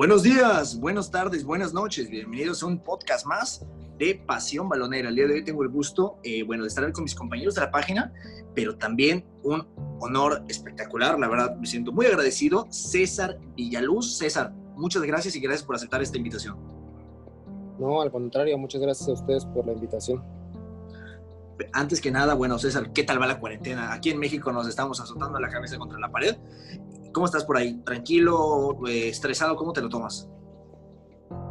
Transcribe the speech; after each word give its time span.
Buenos 0.00 0.22
días, 0.22 0.80
buenas 0.80 1.10
tardes, 1.10 1.44
buenas 1.44 1.74
noches. 1.74 2.08
Bienvenidos 2.08 2.62
a 2.62 2.66
un 2.66 2.78
podcast 2.78 3.26
más 3.26 3.66
de 3.98 4.14
Pasión 4.14 4.66
Balonera. 4.66 5.10
El 5.10 5.14
día 5.14 5.26
de 5.26 5.34
hoy 5.34 5.44
tengo 5.44 5.62
el 5.62 5.68
gusto, 5.68 6.16
eh, 6.22 6.42
bueno, 6.42 6.62
de 6.62 6.68
estar 6.68 6.90
con 6.90 7.04
mis 7.04 7.14
compañeros 7.14 7.56
de 7.56 7.60
la 7.60 7.70
página, 7.70 8.10
pero 8.54 8.78
también 8.78 9.26
un 9.42 9.68
honor 10.00 10.42
espectacular. 10.48 11.18
La 11.18 11.28
verdad, 11.28 11.54
me 11.56 11.66
siento 11.66 11.92
muy 11.92 12.06
agradecido. 12.06 12.66
César 12.70 13.38
Villaluz. 13.56 14.16
César, 14.16 14.54
muchas 14.74 15.02
gracias 15.02 15.36
y 15.36 15.40
gracias 15.40 15.66
por 15.66 15.76
aceptar 15.76 16.00
esta 16.00 16.16
invitación. 16.16 16.56
No, 17.78 18.00
al 18.00 18.10
contrario, 18.10 18.56
muchas 18.56 18.80
gracias 18.80 19.06
a 19.06 19.12
ustedes 19.12 19.44
por 19.44 19.66
la 19.66 19.74
invitación. 19.74 20.24
Antes 21.74 22.00
que 22.00 22.10
nada, 22.10 22.32
bueno, 22.32 22.58
César, 22.58 22.90
¿qué 22.94 23.04
tal 23.04 23.20
va 23.20 23.26
la 23.26 23.38
cuarentena? 23.38 23.92
Aquí 23.92 24.08
en 24.08 24.18
México 24.18 24.50
nos 24.50 24.66
estamos 24.66 24.98
azotando 24.98 25.38
la 25.38 25.50
cabeza 25.50 25.76
contra 25.76 25.98
la 25.98 26.10
pared. 26.10 26.36
¿Cómo 27.12 27.26
estás 27.26 27.44
por 27.44 27.56
ahí? 27.56 27.74
¿Tranquilo? 27.84 28.86
Eh, 28.86 29.08
¿Estresado? 29.08 29.56
¿Cómo 29.56 29.72
te 29.72 29.80
lo 29.80 29.88
tomas? 29.88 30.28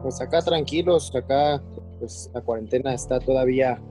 Pues 0.02 0.22
acá 0.22 0.42
tranquilos, 0.42 1.14
acá 1.14 1.62
pues 2.00 2.32
la 2.34 2.42
cuarentena 2.42 2.94
está 2.94 3.20
todavía 3.20 3.82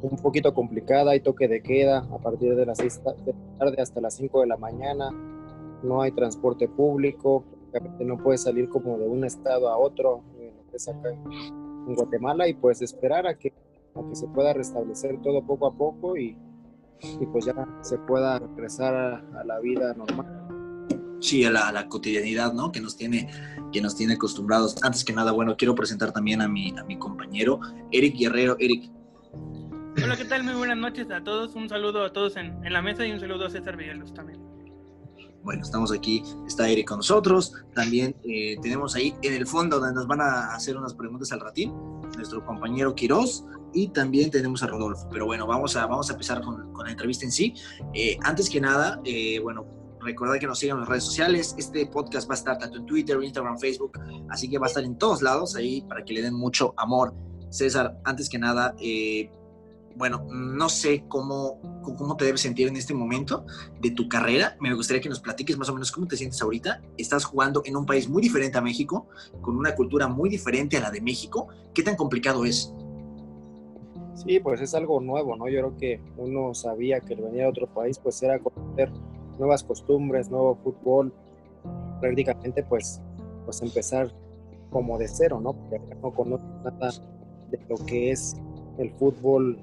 un 0.00 0.16
poquito 0.16 0.54
complicada, 0.54 1.10
hay 1.10 1.20
toque 1.20 1.46
de 1.48 1.62
queda 1.62 1.98
a 1.98 2.18
partir 2.18 2.56
de 2.56 2.64
las 2.64 2.78
6 2.78 3.02
de 3.26 3.32
la 3.32 3.58
tarde 3.58 3.82
hasta 3.82 4.00
las 4.00 4.14
5 4.14 4.40
de 4.40 4.46
la 4.46 4.56
mañana, 4.56 5.10
no 5.82 6.00
hay 6.00 6.12
transporte 6.12 6.66
público, 6.68 7.44
no 8.00 8.16
puedes 8.16 8.42
salir 8.42 8.68
como 8.70 8.96
de 8.96 9.06
un 9.06 9.24
estado 9.24 9.68
a 9.68 9.76
otro, 9.76 10.22
es 10.72 10.88
acá 10.88 11.10
en 11.10 11.94
Guatemala 11.94 12.48
y 12.48 12.54
pues 12.54 12.80
esperar 12.80 13.26
a 13.26 13.36
que, 13.36 13.52
se 14.12 14.28
pueda 14.28 14.52
restablecer 14.52 15.20
todo 15.20 15.44
poco 15.44 15.66
a 15.66 15.72
poco 15.72 16.16
y 16.16 16.36
pues 17.32 17.44
ya 17.44 17.54
se 17.82 17.98
pueda 17.98 18.38
regresar 18.38 18.94
a 18.94 19.44
la 19.44 19.58
vida 19.58 19.92
normal 19.94 20.37
sí, 21.20 21.44
a 21.44 21.50
la, 21.50 21.88
cotidianidad, 21.88 22.52
¿no? 22.52 22.72
Que 22.72 22.80
nos 22.80 22.96
tiene, 22.96 23.28
que 23.72 23.80
nos 23.80 23.96
tiene 23.96 24.14
acostumbrados. 24.14 24.76
Antes 24.82 25.04
que 25.04 25.12
nada, 25.12 25.32
bueno, 25.32 25.56
quiero 25.56 25.74
presentar 25.74 26.12
también 26.12 26.42
a 26.42 26.48
mi, 26.48 26.76
a 26.78 26.84
mi 26.84 26.98
compañero, 26.98 27.60
Eric 27.90 28.16
Guerrero. 28.16 28.56
Eric. 28.58 28.90
Hola, 30.02 30.16
¿qué 30.16 30.24
tal? 30.24 30.44
Muy 30.44 30.54
buenas 30.54 30.78
noches 30.78 31.10
a 31.10 31.22
todos. 31.22 31.54
Un 31.54 31.68
saludo 31.68 32.04
a 32.04 32.12
todos 32.12 32.36
en, 32.36 32.64
en 32.64 32.72
la 32.72 32.82
mesa 32.82 33.06
y 33.06 33.12
un 33.12 33.20
saludo 33.20 33.46
a 33.46 33.50
César 33.50 33.76
Villaluz 33.76 34.14
también. 34.14 34.48
Bueno, 35.42 35.62
estamos 35.62 35.92
aquí, 35.92 36.22
está 36.46 36.68
Eric 36.68 36.88
con 36.88 36.98
nosotros. 36.98 37.54
También 37.74 38.14
eh, 38.24 38.56
tenemos 38.60 38.94
ahí 38.96 39.14
en 39.22 39.34
el 39.34 39.46
fondo 39.46 39.78
donde 39.78 39.94
nos 39.94 40.06
van 40.06 40.20
a 40.20 40.54
hacer 40.54 40.76
unas 40.76 40.94
preguntas 40.94 41.32
al 41.32 41.40
ratín, 41.40 41.72
nuestro 42.16 42.44
compañero 42.44 42.94
Quiroz 42.94 43.44
y 43.72 43.88
también 43.88 44.30
tenemos 44.30 44.62
a 44.62 44.66
Rodolfo. 44.66 45.08
Pero 45.10 45.26
bueno, 45.26 45.46
vamos 45.46 45.76
a, 45.76 45.86
vamos 45.86 46.10
a 46.10 46.12
empezar 46.12 46.42
con, 46.42 46.72
con 46.72 46.84
la 46.84 46.92
entrevista 46.92 47.24
en 47.24 47.32
sí. 47.32 47.54
Eh, 47.94 48.18
antes 48.24 48.50
que 48.50 48.60
nada, 48.60 49.00
eh, 49.04 49.38
bueno, 49.40 49.64
Recordad 50.08 50.38
que 50.38 50.46
nos 50.46 50.58
sigan 50.58 50.78
en 50.78 50.80
las 50.80 50.88
redes 50.88 51.04
sociales. 51.04 51.54
Este 51.58 51.84
podcast 51.84 52.30
va 52.30 52.32
a 52.32 52.38
estar 52.38 52.56
tanto 52.56 52.78
en 52.78 52.86
Twitter, 52.86 53.22
Instagram, 53.22 53.58
Facebook, 53.58 54.00
así 54.30 54.48
que 54.48 54.56
va 54.56 54.64
a 54.64 54.68
estar 54.68 54.82
en 54.82 54.96
todos 54.96 55.20
lados 55.20 55.54
ahí 55.54 55.82
para 55.82 56.02
que 56.02 56.14
le 56.14 56.22
den 56.22 56.32
mucho 56.32 56.72
amor. 56.78 57.12
César, 57.50 58.00
antes 58.04 58.30
que 58.30 58.38
nada, 58.38 58.74
eh, 58.80 59.30
bueno, 59.96 60.26
no 60.30 60.70
sé 60.70 61.04
cómo, 61.08 61.60
cómo 61.82 62.16
te 62.16 62.24
debes 62.24 62.40
sentir 62.40 62.68
en 62.68 62.76
este 62.76 62.94
momento 62.94 63.44
de 63.82 63.90
tu 63.90 64.08
carrera. 64.08 64.56
Me 64.60 64.72
gustaría 64.72 65.02
que 65.02 65.10
nos 65.10 65.20
platiques 65.20 65.58
más 65.58 65.68
o 65.68 65.74
menos 65.74 65.92
cómo 65.92 66.06
te 66.06 66.16
sientes 66.16 66.40
ahorita. 66.40 66.80
Estás 66.96 67.26
jugando 67.26 67.60
en 67.66 67.76
un 67.76 67.84
país 67.84 68.08
muy 68.08 68.22
diferente 68.22 68.56
a 68.56 68.62
México, 68.62 69.08
con 69.42 69.58
una 69.58 69.74
cultura 69.74 70.08
muy 70.08 70.30
diferente 70.30 70.78
a 70.78 70.80
la 70.80 70.90
de 70.90 71.02
México. 71.02 71.48
¿Qué 71.74 71.82
tan 71.82 71.96
complicado 71.96 72.46
es? 72.46 72.72
Sí, 74.14 74.40
pues 74.40 74.62
es 74.62 74.74
algo 74.74 75.02
nuevo, 75.02 75.36
¿no? 75.36 75.50
Yo 75.50 75.58
creo 75.58 75.76
que 75.76 76.00
uno 76.16 76.54
sabía 76.54 76.98
que 77.00 77.12
el 77.12 77.20
venir 77.20 77.42
a 77.42 77.50
otro 77.50 77.66
país, 77.66 77.98
pues 77.98 78.22
era 78.22 78.38
conocer 78.38 78.90
nuevas 79.38 79.64
costumbres, 79.64 80.30
nuevo 80.30 80.56
fútbol, 80.56 81.12
prácticamente 82.00 82.62
pues, 82.62 83.00
pues 83.44 83.62
empezar 83.62 84.12
como 84.70 84.98
de 84.98 85.08
cero, 85.08 85.40
¿no? 85.40 85.54
Porque 85.54 85.94
no 86.02 86.12
conozco 86.12 86.46
nada 86.64 86.90
de 87.50 87.58
lo 87.68 87.76
que 87.86 88.10
es 88.10 88.36
el 88.78 88.90
fútbol 88.92 89.58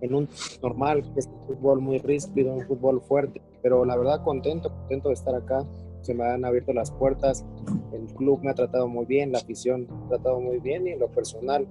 en 0.00 0.14
un 0.14 0.28
normal, 0.62 1.02
que 1.12 1.20
es 1.20 1.26
un 1.26 1.46
fútbol 1.46 1.80
muy 1.80 1.98
ríspido, 1.98 2.54
un 2.54 2.66
fútbol 2.66 3.00
fuerte, 3.00 3.40
pero 3.62 3.84
la 3.84 3.96
verdad 3.96 4.22
contento, 4.22 4.70
contento 4.70 5.08
de 5.08 5.14
estar 5.14 5.34
acá, 5.34 5.64
se 6.02 6.14
me 6.14 6.24
han 6.24 6.44
abierto 6.44 6.72
las 6.72 6.90
puertas, 6.90 7.44
el 7.92 8.06
club 8.14 8.40
me 8.42 8.50
ha 8.50 8.54
tratado 8.54 8.86
muy 8.86 9.06
bien, 9.06 9.32
la 9.32 9.38
afición 9.38 9.88
me 9.88 10.06
ha 10.06 10.08
tratado 10.10 10.40
muy 10.40 10.58
bien 10.58 10.86
y 10.86 10.90
en 10.90 11.00
lo 11.00 11.08
personal 11.08 11.66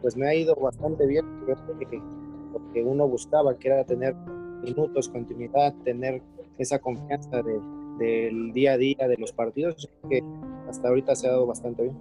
pues 0.00 0.16
me 0.16 0.28
ha 0.28 0.34
ido 0.34 0.54
bastante 0.54 1.06
bien, 1.06 1.24
lo 1.46 2.72
que 2.72 2.82
uno 2.82 3.08
buscaba, 3.08 3.56
que 3.56 3.68
era 3.68 3.84
tener 3.84 4.14
minutos, 4.62 5.08
continuidad, 5.08 5.74
tener 5.84 6.22
esa 6.62 6.78
confianza 6.78 7.42
de, 7.42 7.58
del 7.98 8.52
día 8.52 8.72
a 8.72 8.76
día 8.76 9.08
de 9.08 9.16
los 9.16 9.32
partidos, 9.32 9.88
que 10.08 10.22
hasta 10.68 10.88
ahorita 10.88 11.14
se 11.14 11.26
ha 11.26 11.32
dado 11.32 11.46
bastante 11.46 11.84
bien. 11.84 11.96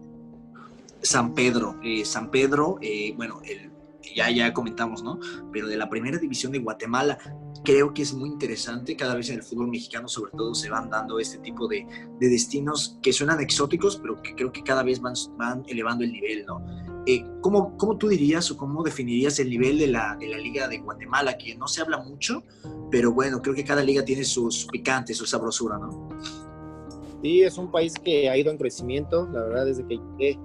San 1.02 1.34
Pedro, 1.34 1.76
eh, 1.84 2.04
San 2.04 2.30
Pedro, 2.30 2.78
eh, 2.82 3.14
bueno, 3.16 3.42
el, 3.46 3.72
ya, 4.16 4.30
ya 4.30 4.54
comentamos, 4.54 5.04
¿no? 5.04 5.20
Pero 5.52 5.68
de 5.68 5.78
la 5.78 5.90
primera 5.90 6.18
división 6.18 6.52
de 6.52 6.60
Guatemala, 6.60 7.18
creo 7.64 7.94
que 7.94 8.02
es 8.02 8.14
muy 8.14 8.30
interesante, 8.30 8.96
cada 8.96 9.16
vez 9.16 9.30
en 9.30 9.36
el 9.36 9.44
fútbol 9.44 9.70
mexicano 9.70 10.08
sobre 10.08 10.32
todo 10.32 10.56
se 10.56 10.70
van 10.70 10.90
dando 10.90 11.20
este 11.20 11.38
tipo 11.40 11.68
de, 11.68 11.86
de 12.20 12.30
destinos 12.30 12.98
que 13.02 13.14
suenan 13.14 13.40
exóticos, 13.40 13.98
pero 13.98 14.22
que 14.22 14.36
creo 14.36 14.52
que 14.52 14.64
cada 14.64 14.84
vez 14.84 15.02
van, 15.02 15.14
van 15.38 15.64
elevando 15.68 16.04
el 16.04 16.12
nivel, 16.12 16.46
¿no? 16.46 16.64
Eh, 17.06 17.26
¿cómo, 17.42 17.78
¿cómo, 17.78 17.98
tú 17.98 18.08
dirías 18.08 18.52
o 18.52 18.58
cómo 18.58 18.84
definirías 18.84 19.40
el 19.40 19.50
nivel 19.50 19.80
de 19.80 19.88
la, 19.88 20.16
de 20.20 20.28
la, 20.28 20.38
Liga 20.38 20.68
de 20.68 20.80
Guatemala? 20.80 21.38
Que 21.38 21.56
no 21.56 21.68
se 21.68 21.82
habla 21.82 21.98
mucho, 21.98 22.44
pero 22.92 23.12
bueno, 23.12 23.42
creo 23.42 23.56
que 23.56 23.64
cada 23.64 23.84
liga 23.84 24.04
tiene 24.04 24.24
sus 24.24 24.66
picantes, 24.66 25.18
su 25.18 25.26
sabrosura, 25.26 25.78
¿no? 25.78 26.10
Sí, 27.22 27.42
es 27.42 27.58
un 27.58 27.72
país 27.72 27.94
que 27.96 28.30
ha 28.30 28.38
ido 28.38 28.52
en 28.52 28.58
crecimiento, 28.58 29.28
la 29.32 29.42
verdad, 29.42 29.66
desde 29.66 29.86
que 29.88 29.98
llegué, 29.98 30.40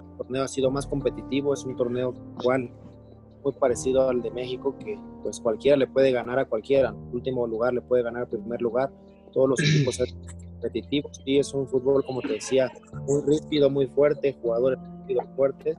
cada 0.00 0.16
torneo 0.16 0.42
ha 0.42 0.48
sido 0.48 0.70
más 0.70 0.86
competitivo, 0.86 1.54
es 1.54 1.64
un 1.64 1.76
torneo 1.76 2.14
igual, 2.40 2.70
muy 3.44 3.52
parecido 3.52 4.08
al 4.08 4.22
de 4.22 4.30
México, 4.30 4.74
que 4.78 4.98
pues 5.22 5.38
cualquiera 5.38 5.76
le 5.76 5.86
puede 5.86 6.10
ganar 6.10 6.38
a 6.38 6.46
cualquiera, 6.46 6.88
en 6.88 7.14
último 7.14 7.46
lugar 7.46 7.74
le 7.74 7.82
puede 7.82 8.02
ganar 8.02 8.22
el 8.22 8.28
primer 8.28 8.60
lugar, 8.60 8.90
todos 9.32 9.48
los 9.50 9.60
equipos 9.60 9.96
son 9.96 10.06
competitivos, 10.60 11.20
sí, 11.24 11.38
es 11.38 11.52
un 11.54 11.68
fútbol, 11.68 12.04
como 12.04 12.20
te 12.22 12.34
decía, 12.34 12.72
muy 13.06 13.22
rígido, 13.22 13.70
muy 13.70 13.86
fuerte, 13.86 14.36
jugadores 14.40 14.78
fuertes, 15.36 15.76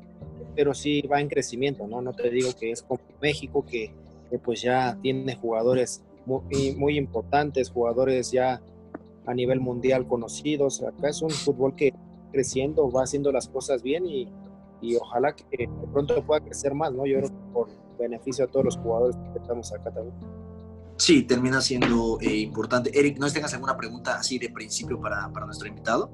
pero 0.56 0.74
sí 0.74 1.02
va 1.02 1.20
en 1.20 1.28
crecimiento, 1.28 1.88
¿no? 1.88 2.02
No 2.02 2.14
te 2.14 2.30
digo 2.30 2.50
que 2.58 2.72
es 2.72 2.84
como 2.84 3.02
México, 3.22 3.66
que, 3.66 3.92
pues 4.44 4.62
ya 4.62 4.98
tiene 5.02 5.36
jugadores 5.36 6.04
muy, 6.26 6.76
muy 6.76 6.98
importantes, 6.98 7.72
jugadores 7.72 8.32
ya 8.32 8.62
a 9.26 9.34
nivel 9.34 9.60
mundial 9.60 10.08
conocidos. 10.08 10.84
Acá 10.84 11.10
es 11.10 11.22
un 11.22 11.30
fútbol 11.30 11.76
que 11.76 11.94
creciendo, 12.36 12.92
va 12.92 13.04
haciendo 13.04 13.32
las 13.32 13.48
cosas 13.48 13.82
bien 13.82 14.06
y, 14.06 14.28
y 14.82 14.96
ojalá 14.98 15.34
que 15.34 15.46
de 15.58 15.70
pronto 15.94 16.22
pueda 16.26 16.42
crecer 16.42 16.74
más, 16.74 16.92
¿no? 16.92 17.06
Yo 17.06 17.20
creo 17.20 17.30
que 17.30 17.54
por 17.54 17.70
beneficio 17.98 18.46
a 18.46 18.48
todos 18.48 18.66
los 18.66 18.78
jugadores 18.78 19.16
que 19.34 19.40
estamos 19.40 19.72
acá 19.74 19.92
también. 19.92 20.16
Sí, 20.98 21.24
termina 21.24 21.62
siendo 21.62 22.18
eh, 22.22 22.36
importante. 22.36 22.92
Eric, 22.98 23.18
¿no 23.18 23.32
tengas 23.32 23.54
alguna 23.54 23.76
pregunta 23.78 24.16
así 24.16 24.38
de 24.38 24.50
principio 24.50 25.00
para, 25.00 25.30
para 25.32 25.46
nuestro 25.46 25.68
invitado? 25.68 26.12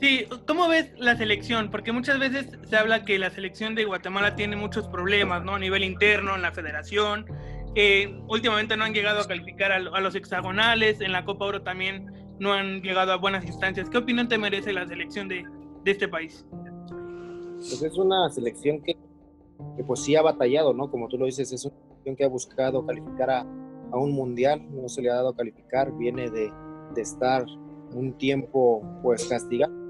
Sí, 0.00 0.26
¿cómo 0.46 0.68
ves 0.68 0.92
la 0.96 1.16
selección? 1.16 1.70
Porque 1.70 1.90
muchas 1.90 2.20
veces 2.20 2.46
se 2.68 2.76
habla 2.76 3.04
que 3.04 3.18
la 3.18 3.30
selección 3.30 3.74
de 3.74 3.84
Guatemala 3.84 4.36
tiene 4.36 4.54
muchos 4.54 4.86
problemas, 4.86 5.44
¿no? 5.44 5.56
A 5.56 5.58
nivel 5.58 5.82
interno, 5.82 6.36
en 6.36 6.42
la 6.42 6.52
federación, 6.52 7.26
que 7.74 8.20
últimamente 8.28 8.76
no 8.76 8.84
han 8.84 8.94
llegado 8.94 9.20
a 9.20 9.26
calificar 9.26 9.72
a, 9.72 9.78
los 9.78 10.14
hexagonales, 10.14 11.00
en 11.00 11.12
la 11.12 11.24
Copa 11.24 11.46
Oro 11.46 11.62
también 11.62 12.06
no 12.38 12.52
han 12.52 12.82
llegado 12.82 13.12
a 13.12 13.16
buenas 13.16 13.44
instancias. 13.44 13.88
¿Qué 13.90 13.98
opinión 13.98 14.28
te 14.28 14.38
merece 14.38 14.72
la 14.72 14.86
selección 14.86 15.28
de, 15.28 15.44
de 15.84 15.90
este 15.90 16.08
país? 16.08 16.46
Pues 17.56 17.82
es 17.82 17.98
una 17.98 18.28
selección 18.30 18.80
que, 18.82 18.96
que, 19.76 19.84
pues 19.84 20.00
sí 20.00 20.14
ha 20.16 20.22
batallado, 20.22 20.72
¿no? 20.72 20.90
Como 20.90 21.08
tú 21.08 21.18
lo 21.18 21.26
dices, 21.26 21.52
es 21.52 21.64
una 21.64 21.76
selección 21.88 22.16
que 22.16 22.24
ha 22.24 22.28
buscado 22.28 22.86
calificar 22.86 23.30
a, 23.30 23.40
a 23.40 23.98
un 23.98 24.12
mundial, 24.12 24.64
no 24.70 24.88
se 24.88 25.02
le 25.02 25.10
ha 25.10 25.14
dado 25.14 25.30
a 25.30 25.36
calificar, 25.36 25.92
viene 25.96 26.30
de, 26.30 26.52
de 26.94 27.02
estar 27.02 27.44
un 27.94 28.12
tiempo 28.18 28.82
pues 29.02 29.26
castigado 29.26 29.88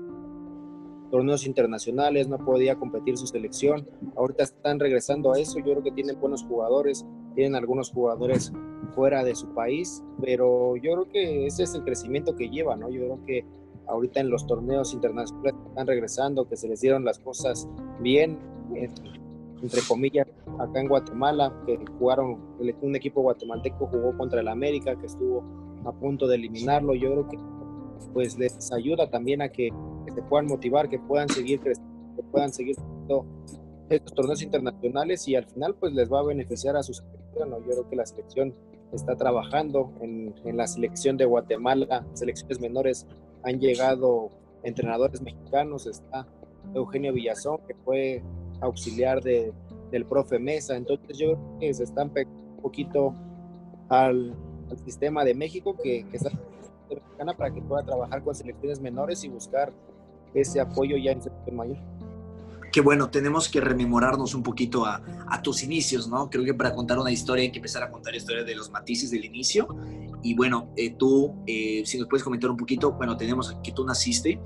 torneos 1.11 1.47
internacionales, 1.47 2.29
no 2.29 2.39
podía 2.39 2.77
competir 2.77 3.17
su 3.17 3.27
selección. 3.27 3.89
Ahorita 4.17 4.45
están 4.45 4.79
regresando 4.79 5.33
a 5.33 5.39
eso, 5.39 5.59
yo 5.59 5.65
creo 5.65 5.83
que 5.83 5.93
tienen 5.93 6.21
buenos 6.21 6.45
jugadores, 6.45 7.07
tienen 7.35 7.55
algunos 7.55 7.91
jugadores 7.91 8.53
fuera 8.95 9.25
de 9.25 9.35
su 9.35 9.49
país, 9.55 10.03
pero 10.21 10.77
yo 10.77 10.93
creo 10.93 11.09
que 11.09 11.47
ese 11.47 11.65
es 11.65 11.75
el 11.75 11.83
crecimiento 11.83 12.35
que 12.37 12.49
lleva, 12.49 12.77
¿no? 12.77 12.89
Yo 12.91 13.01
creo 13.01 13.25
que 13.27 13.45
ahorita 13.87 14.21
en 14.21 14.31
los 14.31 14.47
torneos 14.47 14.93
internacionales 14.93 15.55
están 15.69 15.87
regresando, 15.87 16.49
que 16.49 16.57
se 16.57 16.69
les 16.69 16.81
dieron 16.81 17.05
las 17.05 17.19
cosas 17.19 17.69
bien, 18.01 18.39
entre 18.75 19.83
comillas, 19.89 20.27
acá 20.59 20.81
en 20.81 20.89
Guatemala, 20.89 21.53
que 21.67 21.79
jugaron, 21.99 22.39
un 22.83 22.97
equipo 22.97 23.23
guatemalteco 23.23 23.87
jugó 23.87 24.17
contra 24.17 24.41
el 24.41 24.49
América, 24.49 24.95
que 24.97 25.07
estuvo 25.07 25.43
a 25.85 25.93
punto 25.93 26.27
de 26.27 26.37
eliminarlo, 26.37 26.95
yo 26.95 27.11
creo 27.13 27.29
que 27.29 27.39
pues 28.13 28.39
les 28.39 28.73
ayuda 28.73 29.11
también 29.11 29.43
a 29.43 29.49
que, 29.49 29.71
se 30.15 30.23
puedan 30.23 30.47
motivar, 30.47 30.89
que 30.89 30.99
puedan 30.99 31.29
seguir 31.29 31.61
creciendo, 31.61 32.17
que 32.17 32.23
puedan 32.25 32.53
seguir 32.53 32.77
estos 33.89 34.15
torneos 34.15 34.43
internacionales 34.43 35.29
y 35.29 35.37
al 35.37 35.45
final 35.47 35.75
pues 35.75 35.93
les 35.93 36.11
va 36.11 36.21
a 36.21 36.23
beneficiar 36.25 36.77
a 36.77 36.83
su 36.83 36.95
selección. 36.95 37.51
Yo 37.51 37.71
creo 37.71 37.89
que 37.89 37.97
la 37.97 38.07
selección 38.07 38.55
está 38.93 39.17
trabajando 39.17 39.93
en, 40.01 40.35
en, 40.45 40.57
la 40.57 40.67
selección 40.67 41.17
de 41.17 41.25
Guatemala, 41.25 42.07
selecciones 42.15 42.61
menores 42.61 43.07
han 43.43 43.61
llegado 43.61 44.31
entrenadores 44.63 45.21
mexicanos, 45.21 45.87
está 45.87 46.27
Eugenio 46.75 47.13
Villazón, 47.13 47.59
que 47.67 47.75
fue 47.75 48.23
auxiliar 48.61 49.23
de, 49.23 49.53
del 49.91 50.05
profe 50.05 50.39
Mesa, 50.39 50.77
entonces 50.77 51.19
yo 51.19 51.35
creo 51.35 51.59
que 51.61 51.75
se 51.75 51.85
están 51.85 52.13
un 52.17 52.63
poquito 52.63 53.15
al, 53.89 54.35
sistema 54.85 55.25
de 55.25 55.35
México, 55.35 55.75
que, 55.83 56.05
que 56.11 56.19
está 56.19 56.31
mexicana 56.91 57.35
para 57.35 57.53
que 57.53 57.63
pueda 57.63 57.83
trabajar 57.83 58.23
con 58.23 58.35
selecciones 58.35 58.81
menores 58.81 59.25
y 59.25 59.29
buscar 59.29 59.73
ese 60.35 60.61
apoyo 60.61 60.97
ya 60.99 61.13
en 61.13 61.23
selección 61.23 61.57
mayor 61.57 61.79
que 62.73 62.81
bueno, 62.81 63.11
tenemos 63.11 63.49
que 63.49 63.61
rememorarnos 63.61 64.35
un 64.35 64.43
poquito 64.43 64.85
a, 64.87 65.03
tus 65.43 65.63
inicios, 65.63 66.09
¿no? 66.09 66.29
Creo 66.29 66.45
que 66.45 66.55
para 66.55 66.75
contar 66.75 66.99
una 66.99 67.13
historia 67.13 67.45
hay 67.45 67.53
que 67.53 67.59
empezar 67.59 67.83
a 67.83 67.91
contar 67.91 68.13
la 68.13 68.19
historia 68.19 68.45
de 68.45 68.55
los 68.55 68.71
matices 68.71 69.11
del 69.11 69.25
inicio. 69.25 69.69
Y 70.23 70.35
bueno, 70.35 70.73
eh, 70.77 70.95
tú, 70.99 71.37
eh, 71.47 71.83
si 71.87 71.99
nos 71.99 72.09
puedes 72.09 72.25
comentar 72.25 72.51
un 72.51 72.57
poquito, 72.57 72.93
bueno, 72.93 73.17
tenemos 73.17 73.57
que 73.63 73.73
tú 73.73 73.85
naciste 73.85 74.41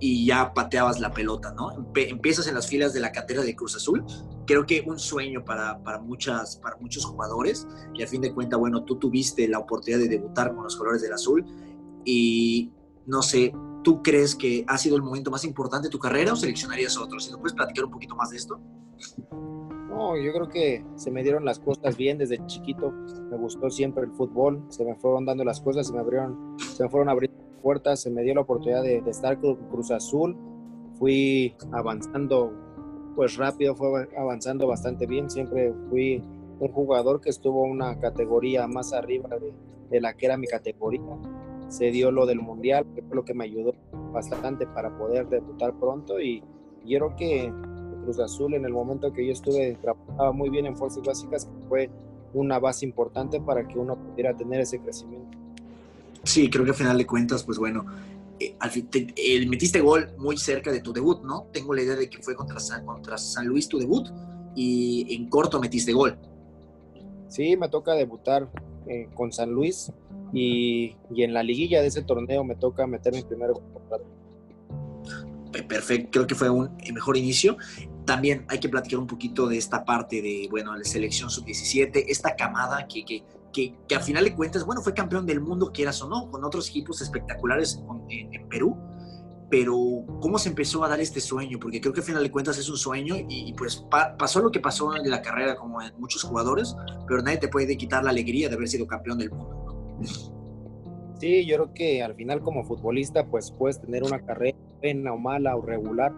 y 0.00 0.26
ya 0.26 0.54
pateabas 0.54 1.00
la 1.00 1.12
pelota, 1.12 1.52
¿no? 1.52 1.72
empiezas 1.96 2.46
en 2.46 2.54
las 2.54 2.68
filas 2.68 2.92
de 2.92 3.00
la 3.00 3.10
cantera 3.10 3.42
de 3.42 3.56
Cruz 3.56 3.74
Azul. 3.74 4.04
Creo 4.46 4.64
que 4.64 4.84
un 4.86 4.98
sueño 4.98 5.44
para, 5.44 5.82
para, 5.82 5.98
muchas, 5.98 6.56
para 6.56 6.76
muchos 6.76 7.04
jugadores. 7.04 7.66
Y 7.94 8.02
a 8.02 8.06
fin 8.06 8.20
de 8.20 8.32
cuentas, 8.32 8.60
bueno, 8.60 8.84
tú 8.84 8.96
tuviste 8.96 9.48
la 9.48 9.58
oportunidad 9.58 9.98
de 9.98 10.08
debutar 10.08 10.54
con 10.54 10.62
los 10.62 10.76
colores 10.76 11.02
del 11.02 11.12
azul. 11.12 11.44
Y 12.04 12.70
no 13.06 13.22
sé, 13.22 13.52
¿tú 13.88 14.02
crees 14.02 14.34
que 14.34 14.66
ha 14.66 14.76
sido 14.76 14.96
el 14.96 15.02
momento 15.02 15.30
más 15.30 15.46
importante 15.46 15.88
de 15.88 15.90
tu 15.90 15.98
carrera 15.98 16.34
o 16.34 16.36
seleccionarías 16.36 16.98
otro? 16.98 17.18
Si 17.20 17.30
nos 17.30 17.40
puedes 17.40 17.54
platicar 17.54 17.86
un 17.86 17.90
poquito 17.90 18.14
más 18.14 18.28
de 18.28 18.36
esto. 18.36 18.60
No, 19.88 20.14
yo 20.14 20.30
creo 20.30 20.46
que 20.50 20.84
se 20.96 21.10
me 21.10 21.22
dieron 21.22 21.46
las 21.46 21.58
cosas 21.58 21.96
bien 21.96 22.18
desde 22.18 22.44
chiquito. 22.44 22.90
Me 23.30 23.38
gustó 23.38 23.70
siempre 23.70 24.04
el 24.04 24.12
fútbol, 24.12 24.62
se 24.68 24.84
me 24.84 24.94
fueron 24.94 25.24
dando 25.24 25.42
las 25.42 25.62
cosas, 25.62 25.86
se 25.86 25.94
me 25.94 26.00
abrieron, 26.00 26.58
se 26.58 26.82
me 26.82 26.90
fueron 26.90 27.08
abriendo 27.08 27.38
puertas, 27.62 28.02
se 28.02 28.10
me 28.10 28.22
dio 28.24 28.34
la 28.34 28.42
oportunidad 28.42 28.82
de, 28.82 28.98
estar 29.06 29.40
con 29.40 29.56
Cruz 29.70 29.90
Azul. 29.90 30.36
Fui 30.98 31.56
avanzando 31.72 32.52
pues 33.16 33.38
rápido, 33.38 33.74
fue 33.74 34.06
avanzando 34.18 34.66
bastante 34.66 35.06
bien. 35.06 35.30
Siempre 35.30 35.72
fui 35.88 36.22
un 36.60 36.68
jugador 36.72 37.22
que 37.22 37.30
estuvo 37.30 37.62
una 37.62 37.98
categoría 37.98 38.66
más 38.66 38.92
arriba 38.92 39.30
de, 39.38 39.54
de 39.88 40.00
la 40.02 40.12
que 40.12 40.26
era 40.26 40.36
mi 40.36 40.46
categoría 40.46 41.16
se 41.68 41.90
dio 41.90 42.10
lo 42.10 42.26
del 42.26 42.40
mundial, 42.40 42.86
que 42.94 43.02
fue 43.02 43.16
lo 43.16 43.24
que 43.24 43.34
me 43.34 43.44
ayudó 43.44 43.74
bastante 44.12 44.66
para 44.66 44.96
poder 44.96 45.28
debutar 45.28 45.74
pronto 45.78 46.20
y, 46.20 46.42
yo 46.86 46.98
creo 46.98 47.16
que 47.16 47.52
Cruz 48.02 48.18
Azul 48.18 48.54
en 48.54 48.64
el 48.64 48.72
momento 48.72 49.12
que 49.12 49.26
yo 49.26 49.32
estuve 49.32 49.76
trabajaba 49.82 50.32
muy 50.32 50.48
bien 50.48 50.64
en 50.64 50.74
fuerzas 50.74 51.02
básicas, 51.02 51.46
fue 51.68 51.90
una 52.32 52.58
base 52.58 52.86
importante 52.86 53.40
para 53.40 53.66
que 53.66 53.78
uno 53.78 53.96
pudiera 53.96 54.34
tener 54.34 54.60
ese 54.60 54.78
crecimiento. 54.78 55.36
Sí, 56.22 56.48
creo 56.48 56.64
que 56.64 56.70
al 56.70 56.76
final 56.76 56.96
de 56.96 57.06
cuentas, 57.06 57.44
pues 57.44 57.58
bueno, 57.58 57.84
eh, 58.40 58.54
al 58.60 58.70
fin, 58.70 58.88
metiste 59.48 59.80
gol 59.80 60.10
muy 60.16 60.36
cerca 60.36 60.70
de 60.70 60.80
tu 60.80 60.92
debut, 60.92 61.22
¿no? 61.24 61.46
Tengo 61.52 61.74
la 61.74 61.82
idea 61.82 61.96
de 61.96 62.08
que 62.08 62.22
fue 62.22 62.34
contra 62.34 62.60
San, 62.60 62.86
contra 62.86 63.18
San 63.18 63.46
Luis 63.46 63.68
tu 63.68 63.78
debut 63.78 64.08
y 64.54 65.14
en 65.14 65.28
corto 65.28 65.60
metiste 65.60 65.92
gol. 65.92 66.16
Sí, 67.28 67.56
me 67.56 67.68
toca 67.68 67.92
debutar 67.92 68.48
eh, 68.88 69.08
con 69.14 69.32
San 69.32 69.50
Luis 69.50 69.92
y, 70.32 70.96
en 71.16 71.32
la 71.32 71.42
liguilla 71.42 71.80
de 71.80 71.88
ese 71.88 72.02
torneo 72.02 72.44
me 72.44 72.54
toca 72.54 72.86
meter 72.86 73.14
mi 73.14 73.22
primer 73.22 73.50
contrato. 73.52 74.04
Perfecto, 75.66 76.10
creo 76.12 76.26
que 76.26 76.34
fue 76.34 76.50
un 76.50 76.76
mejor 76.92 77.16
inicio. 77.16 77.56
También 78.04 78.44
hay 78.48 78.58
que 78.58 78.68
platicar 78.68 78.98
un 78.98 79.06
poquito 79.06 79.46
de 79.46 79.58
esta 79.58 79.84
parte 79.84 80.22
de, 80.22 80.46
bueno, 80.50 80.74
la 80.76 80.84
selección 80.84 81.30
sub-17, 81.30 82.04
esta 82.08 82.36
camada 82.36 82.86
que, 82.86 83.04
que, 83.04 83.22
que, 83.52 83.74
que, 83.86 83.94
a 83.94 84.00
final 84.00 84.24
de 84.24 84.34
cuentas, 84.34 84.64
bueno, 84.64 84.82
fue 84.82 84.94
campeón 84.94 85.26
del 85.26 85.40
mundo, 85.40 85.72
quieras 85.72 86.00
o 86.02 86.08
no, 86.08 86.30
con 86.30 86.44
otros 86.44 86.68
equipos 86.68 87.00
espectaculares 87.00 87.82
en, 88.08 88.48
Perú, 88.48 88.76
pero 89.50 90.04
¿cómo 90.20 90.38
se 90.38 90.50
empezó 90.50 90.84
a 90.84 90.88
dar 90.88 91.00
este 91.00 91.20
sueño? 91.20 91.58
Porque 91.58 91.80
creo 91.80 91.92
que 91.92 92.00
a 92.00 92.02
final 92.02 92.22
de 92.22 92.30
cuentas 92.30 92.58
es 92.58 92.68
un 92.68 92.76
sueño 92.76 93.16
y, 93.28 93.52
pues 93.54 93.86
pasó 94.18 94.40
lo 94.40 94.50
que 94.50 94.60
pasó 94.60 94.94
en 94.94 95.10
la 95.10 95.22
carrera 95.22 95.56
como 95.56 95.80
en 95.80 95.92
muchos 95.98 96.22
jugadores, 96.22 96.76
pero 97.06 97.22
nadie 97.22 97.38
te 97.38 97.48
puede 97.48 97.76
quitar 97.76 98.04
la 98.04 98.10
alegría 98.10 98.48
de 98.48 98.56
haber 98.56 98.68
sido 98.68 98.86
campeón 98.86 99.18
del 99.18 99.30
mundo. 99.30 99.96
Sí, 101.18 101.46
yo 101.46 101.56
creo 101.56 101.74
que 101.74 102.02
al 102.02 102.14
final 102.14 102.40
como 102.42 102.62
futbolista 102.64 103.26
pues 103.26 103.50
puedes 103.50 103.80
tener 103.80 104.04
una 104.04 104.20
carrera 104.24 104.56
buena 104.80 105.12
o 105.12 105.18
mala 105.18 105.56
o 105.56 105.62
regular, 105.62 106.12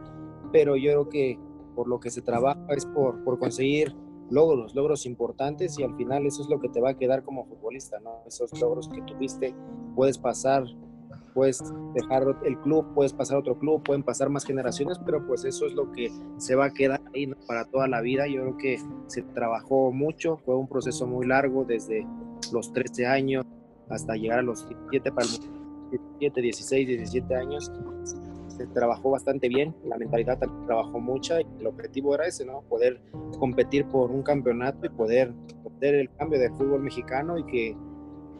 pero 0.52 0.76
yo 0.76 0.90
creo 0.90 1.08
que 1.08 1.38
por 1.74 1.88
lo 1.88 2.00
que 2.00 2.10
se 2.10 2.20
trabaja 2.20 2.60
es 2.70 2.84
por, 2.84 3.22
por 3.24 3.38
conseguir 3.38 3.94
logros, 4.28 4.74
logros 4.74 5.06
importantes 5.06 5.78
y 5.78 5.84
al 5.84 5.94
final 5.96 6.26
eso 6.26 6.42
es 6.42 6.48
lo 6.48 6.60
que 6.60 6.68
te 6.68 6.80
va 6.80 6.90
a 6.90 6.94
quedar 6.96 7.22
como 7.22 7.46
futbolista, 7.46 7.98
¿no? 8.00 8.22
Esos 8.26 8.58
logros 8.60 8.88
que 8.88 9.00
tuviste, 9.02 9.54
puedes 9.94 10.18
pasar, 10.18 10.64
puedes 11.32 11.62
dejar 11.94 12.24
el 12.44 12.58
club, 12.60 12.86
puedes 12.94 13.12
pasar 13.12 13.36
a 13.36 13.40
otro 13.40 13.58
club, 13.58 13.82
pueden 13.82 14.02
pasar 14.02 14.28
más 14.28 14.44
generaciones, 14.44 14.98
pero 15.04 15.26
pues 15.26 15.44
eso 15.44 15.66
es 15.66 15.72
lo 15.72 15.90
que 15.92 16.10
se 16.38 16.54
va 16.54 16.66
a 16.66 16.70
quedar 16.70 17.00
ahí 17.14 17.26
para 17.46 17.64
toda 17.64 17.88
la 17.88 18.00
vida. 18.00 18.26
Yo 18.26 18.42
creo 18.42 18.56
que 18.56 18.78
se 19.06 19.22
trabajó 19.22 19.92
mucho, 19.92 20.36
fue 20.38 20.56
un 20.56 20.68
proceso 20.68 21.06
muy 21.06 21.26
largo 21.26 21.64
desde 21.64 22.06
los 22.52 22.72
13 22.72 23.06
años, 23.06 23.46
hasta 23.88 24.14
llegar 24.14 24.40
a 24.40 24.42
los 24.42 24.68
17 24.68 25.12
para 25.12 25.26
17, 25.90 26.40
16, 26.40 26.88
17 26.88 27.34
años. 27.34 27.70
Se 28.48 28.66
trabajó 28.68 29.10
bastante 29.10 29.48
bien, 29.48 29.74
la 29.84 29.96
mentalidad 29.96 30.38
también 30.38 30.66
trabajó 30.66 31.00
mucho 31.00 31.40
y 31.40 31.46
el 31.58 31.66
objetivo 31.66 32.14
era 32.14 32.26
ese, 32.26 32.44
¿no? 32.44 32.62
Poder 32.62 33.00
competir 33.38 33.86
por 33.86 34.10
un 34.10 34.22
campeonato 34.22 34.86
y 34.86 34.90
poder 34.90 35.32
tener 35.80 35.94
el 35.94 36.10
cambio 36.10 36.38
de 36.38 36.50
fútbol 36.50 36.82
mexicano 36.82 37.38
y 37.38 37.44
que 37.44 37.76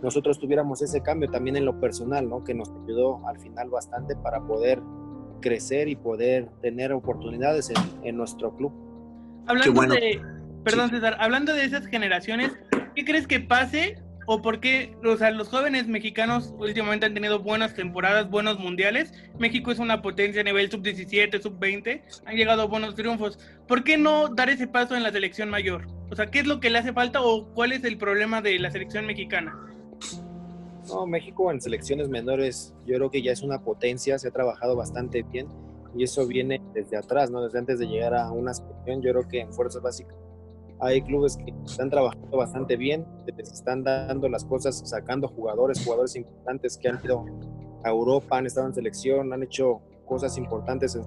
nosotros 0.02 0.38
tuviéramos 0.38 0.82
ese 0.82 1.02
cambio 1.02 1.30
también 1.30 1.56
en 1.56 1.64
lo 1.64 1.78
personal, 1.80 2.28
¿no? 2.28 2.44
Que 2.44 2.54
nos 2.54 2.70
ayudó 2.70 3.26
al 3.26 3.38
final 3.38 3.70
bastante 3.70 4.16
para 4.16 4.40
poder 4.40 4.80
crecer 5.40 5.88
y 5.88 5.96
poder 5.96 6.48
tener 6.60 6.92
oportunidades 6.92 7.70
en, 7.70 7.76
en 8.06 8.16
nuestro 8.16 8.56
club. 8.56 8.72
Hablando 9.46 9.82
de, 9.94 10.20
perdón 10.64 10.90
César, 10.90 11.16
hablando 11.18 11.54
de 11.54 11.64
esas 11.64 11.86
generaciones, 11.86 12.52
¿qué 12.94 13.04
crees 13.04 13.26
que 13.26 13.40
pase 13.40 13.98
o 14.26 14.42
por 14.42 14.60
qué 14.60 14.94
o 15.04 15.16
sea, 15.16 15.32
los 15.32 15.48
jóvenes 15.48 15.88
mexicanos 15.88 16.54
últimamente 16.58 17.06
han 17.06 17.14
tenido 17.14 17.40
buenas 17.40 17.74
temporadas, 17.74 18.30
buenos 18.30 18.60
mundiales. 18.60 19.12
México 19.40 19.72
es 19.72 19.80
una 19.80 20.02
potencia 20.02 20.42
a 20.42 20.44
nivel 20.44 20.70
sub-17, 20.70 21.42
sub-20, 21.42 22.02
han 22.26 22.36
llegado 22.36 22.62
a 22.62 22.66
buenos 22.66 22.94
triunfos. 22.94 23.40
¿Por 23.66 23.82
qué 23.82 23.98
no 23.98 24.28
dar 24.28 24.48
ese 24.48 24.68
paso 24.68 24.94
en 24.94 25.02
la 25.02 25.10
selección 25.10 25.50
mayor? 25.50 25.88
O 26.10 26.16
sea, 26.16 26.30
¿qué 26.30 26.40
es 26.40 26.46
lo 26.46 26.60
que 26.60 26.70
le 26.70 26.78
hace 26.78 26.92
falta 26.92 27.20
o 27.22 27.52
cuál 27.54 27.72
es 27.72 27.82
el 27.82 27.98
problema 27.98 28.40
de 28.40 28.58
la 28.60 28.70
selección 28.70 29.04
mexicana? 29.06 29.52
No, 30.92 31.06
México 31.06 31.50
en 31.50 31.60
selecciones 31.60 32.08
menores 32.08 32.74
yo 32.86 32.96
creo 32.96 33.10
que 33.10 33.22
ya 33.22 33.32
es 33.32 33.42
una 33.42 33.62
potencia, 33.62 34.18
se 34.18 34.28
ha 34.28 34.30
trabajado 34.30 34.76
bastante 34.76 35.22
bien 35.22 35.48
y 35.96 36.04
eso 36.04 36.26
viene 36.26 36.60
desde 36.72 36.96
atrás, 36.96 37.30
¿no? 37.30 37.42
Desde 37.42 37.58
antes 37.58 37.78
de 37.78 37.86
llegar 37.86 38.14
a 38.14 38.30
una 38.30 38.54
selección, 38.54 39.02
yo 39.02 39.10
creo 39.12 39.28
que 39.28 39.40
en 39.40 39.52
fuerzas 39.52 39.82
básicas 39.82 40.16
hay 40.80 41.02
clubes 41.02 41.36
que 41.36 41.52
están 41.64 41.90
trabajando 41.90 42.36
bastante 42.36 42.76
bien, 42.76 43.06
les 43.36 43.52
están 43.52 43.84
dando 43.84 44.28
las 44.28 44.44
cosas, 44.44 44.82
sacando 44.88 45.28
jugadores, 45.28 45.84
jugadores 45.84 46.16
importantes 46.16 46.78
que 46.78 46.88
han 46.88 46.98
ido 47.04 47.26
a 47.84 47.90
Europa, 47.90 48.38
han 48.38 48.46
estado 48.46 48.66
en 48.66 48.74
selección, 48.74 49.32
han 49.32 49.42
hecho 49.42 49.80
cosas 50.06 50.36
importantes 50.38 50.96
en, 50.96 51.04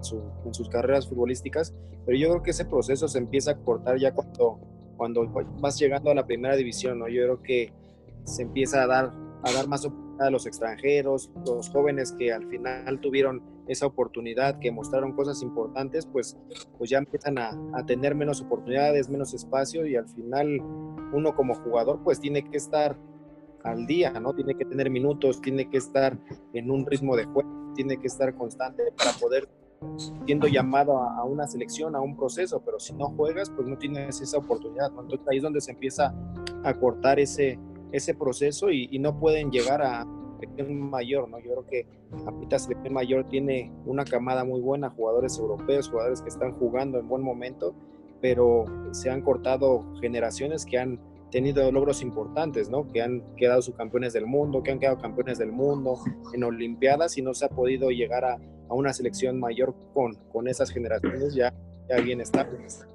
sus 0.54 0.70
carreras 0.70 1.08
futbolísticas, 1.08 1.74
pero 2.06 2.18
yo 2.18 2.30
creo 2.30 2.44
que 2.44 2.52
ese 2.52 2.66
proceso 2.66 3.08
se 3.08 3.18
empieza 3.18 3.52
a 3.52 3.58
cortar 3.58 3.98
ya 3.98 4.13
cuando, 4.13 4.60
cuando 4.96 5.30
vas 5.60 5.78
llegando 5.78 6.12
a 6.12 6.16
la 6.16 6.25
primera 6.25 6.56
división, 6.56 7.00
¿no? 7.00 7.08
Yo 7.08 7.24
creo 7.24 7.42
que 7.42 7.74
se 8.24 8.44
empieza 8.44 8.84
a 8.84 8.88
dar, 8.88 9.12
a 9.44 9.52
dar 9.52 9.68
más 9.68 9.86
oportunidad 9.86 10.28
a 10.28 10.32
los 10.32 10.46
extranjeros, 10.46 11.32
los 11.46 11.70
jóvenes 11.70 12.12
que 12.14 12.32
al 12.32 12.48
final 12.48 13.00
tuvieron 13.02 13.42
esa 13.68 13.86
oportunidad, 13.86 14.60
que 14.60 14.72
mostraron 14.72 15.14
cosas 15.14 15.42
importantes, 15.42 16.06
pues, 16.06 16.38
pues 16.78 16.90
ya 16.90 16.98
empiezan 16.98 17.38
a, 17.38 17.52
a, 17.74 17.86
tener 17.86 18.16
menos 18.16 18.42
oportunidades, 18.42 19.10
menos 19.10 19.34
espacio 19.34 19.86
y 19.86 19.96
al 19.96 20.08
final 20.08 20.62
uno 21.14 21.36
como 21.36 21.56
jugador 21.56 22.02
pues 22.04 22.20
tiene 22.20 22.44
que 22.50 22.58
estar 22.58 22.98
al 23.64 23.86
día, 23.86 24.12
¿no? 24.20 24.34
Tiene 24.34 24.56
que 24.56 24.66
tener 24.66 24.90
minutos, 24.90 25.42
tiene 25.42 25.70
que 25.70 25.78
estar 25.78 26.18
en 26.54 26.70
un 26.70 26.86
ritmo 26.86 27.16
de 27.16 27.26
juego, 27.26 27.74
tiene 27.76 27.98
que 27.98 28.08
estar 28.08 28.36
constante 28.36 28.84
para 28.98 29.12
poder 29.14 29.48
siendo 30.26 30.48
llamado 30.48 30.98
a, 30.98 31.24
una 31.24 31.48
selección, 31.48 31.96
a 31.96 32.02
un 32.02 32.16
proceso, 32.16 32.62
pero 32.64 32.80
si 32.80 32.94
no 32.94 33.08
juegas, 33.10 33.50
pues 33.50 33.68
no 33.68 33.78
tienes 33.78 34.22
esa 34.22 34.38
oportunidad, 34.38 34.92
¿no? 34.92 35.02
Entonces 35.02 35.28
ahí 35.30 35.38
es 35.38 35.44
donde 35.44 35.62
se 35.62 35.72
empieza 35.72 36.14
a 36.64 36.74
cortar 36.74 37.20
ese, 37.20 37.60
ese 37.94 38.14
proceso 38.14 38.70
y, 38.70 38.90
y 38.92 39.00
no 39.00 39.18
pueden 39.18 39.52
llegar 39.52 39.82
a, 39.82 40.06
selección 40.44 40.90
mayor, 40.90 41.30
¿no? 41.30 41.40
Yo 41.40 41.52
creo 41.52 41.66
que 41.66 41.86
ahorita 42.26 42.60
selección 42.60 42.94
mayor 42.94 43.28
tiene 43.28 43.72
una 43.86 44.04
camada 44.04 44.44
muy 44.44 44.62
buena, 44.62 44.90
jugadores 44.90 45.38
europeos, 45.38 45.90
jugadores 45.90 46.22
que 46.22 46.30
están 46.30 46.54
jugando 46.54 47.00
en 47.00 47.08
buen 47.08 47.22
momento, 47.22 47.74
pero 48.22 48.66
se 48.92 49.10
han 49.10 49.22
cortado 49.22 49.86
generaciones 50.02 50.66
que 50.66 50.78
han 50.78 51.00
tenido 51.32 51.72
logros 51.72 52.02
importantes, 52.02 52.70
¿no? 52.70 52.92
Que 52.92 53.02
han 53.02 53.24
quedado 53.36 53.62
subcampeones 53.62 54.14
del 54.14 54.28
mundo, 54.28 54.62
que 54.62 54.72
han 54.72 54.80
quedado 54.80 55.00
campeones 55.00 55.40
del 55.40 55.52
mundo 55.52 55.98
en 56.34 56.44
Olimpiadas 56.44 57.18
y 57.18 57.22
no 57.22 57.34
se 57.34 57.46
ha 57.46 57.50
podido 57.50 57.90
llegar 57.90 58.24
a, 58.24 58.34
a 58.70 58.74
una 58.74 58.94
selección 58.94 59.40
mayor 59.40 59.74
con, 59.94 60.16
con 60.32 60.48
esas 60.48 60.70
generaciones 60.70 61.34
ya, 61.34 61.54
ya 61.90 61.98
bien 61.98 62.22
estables 62.22 62.86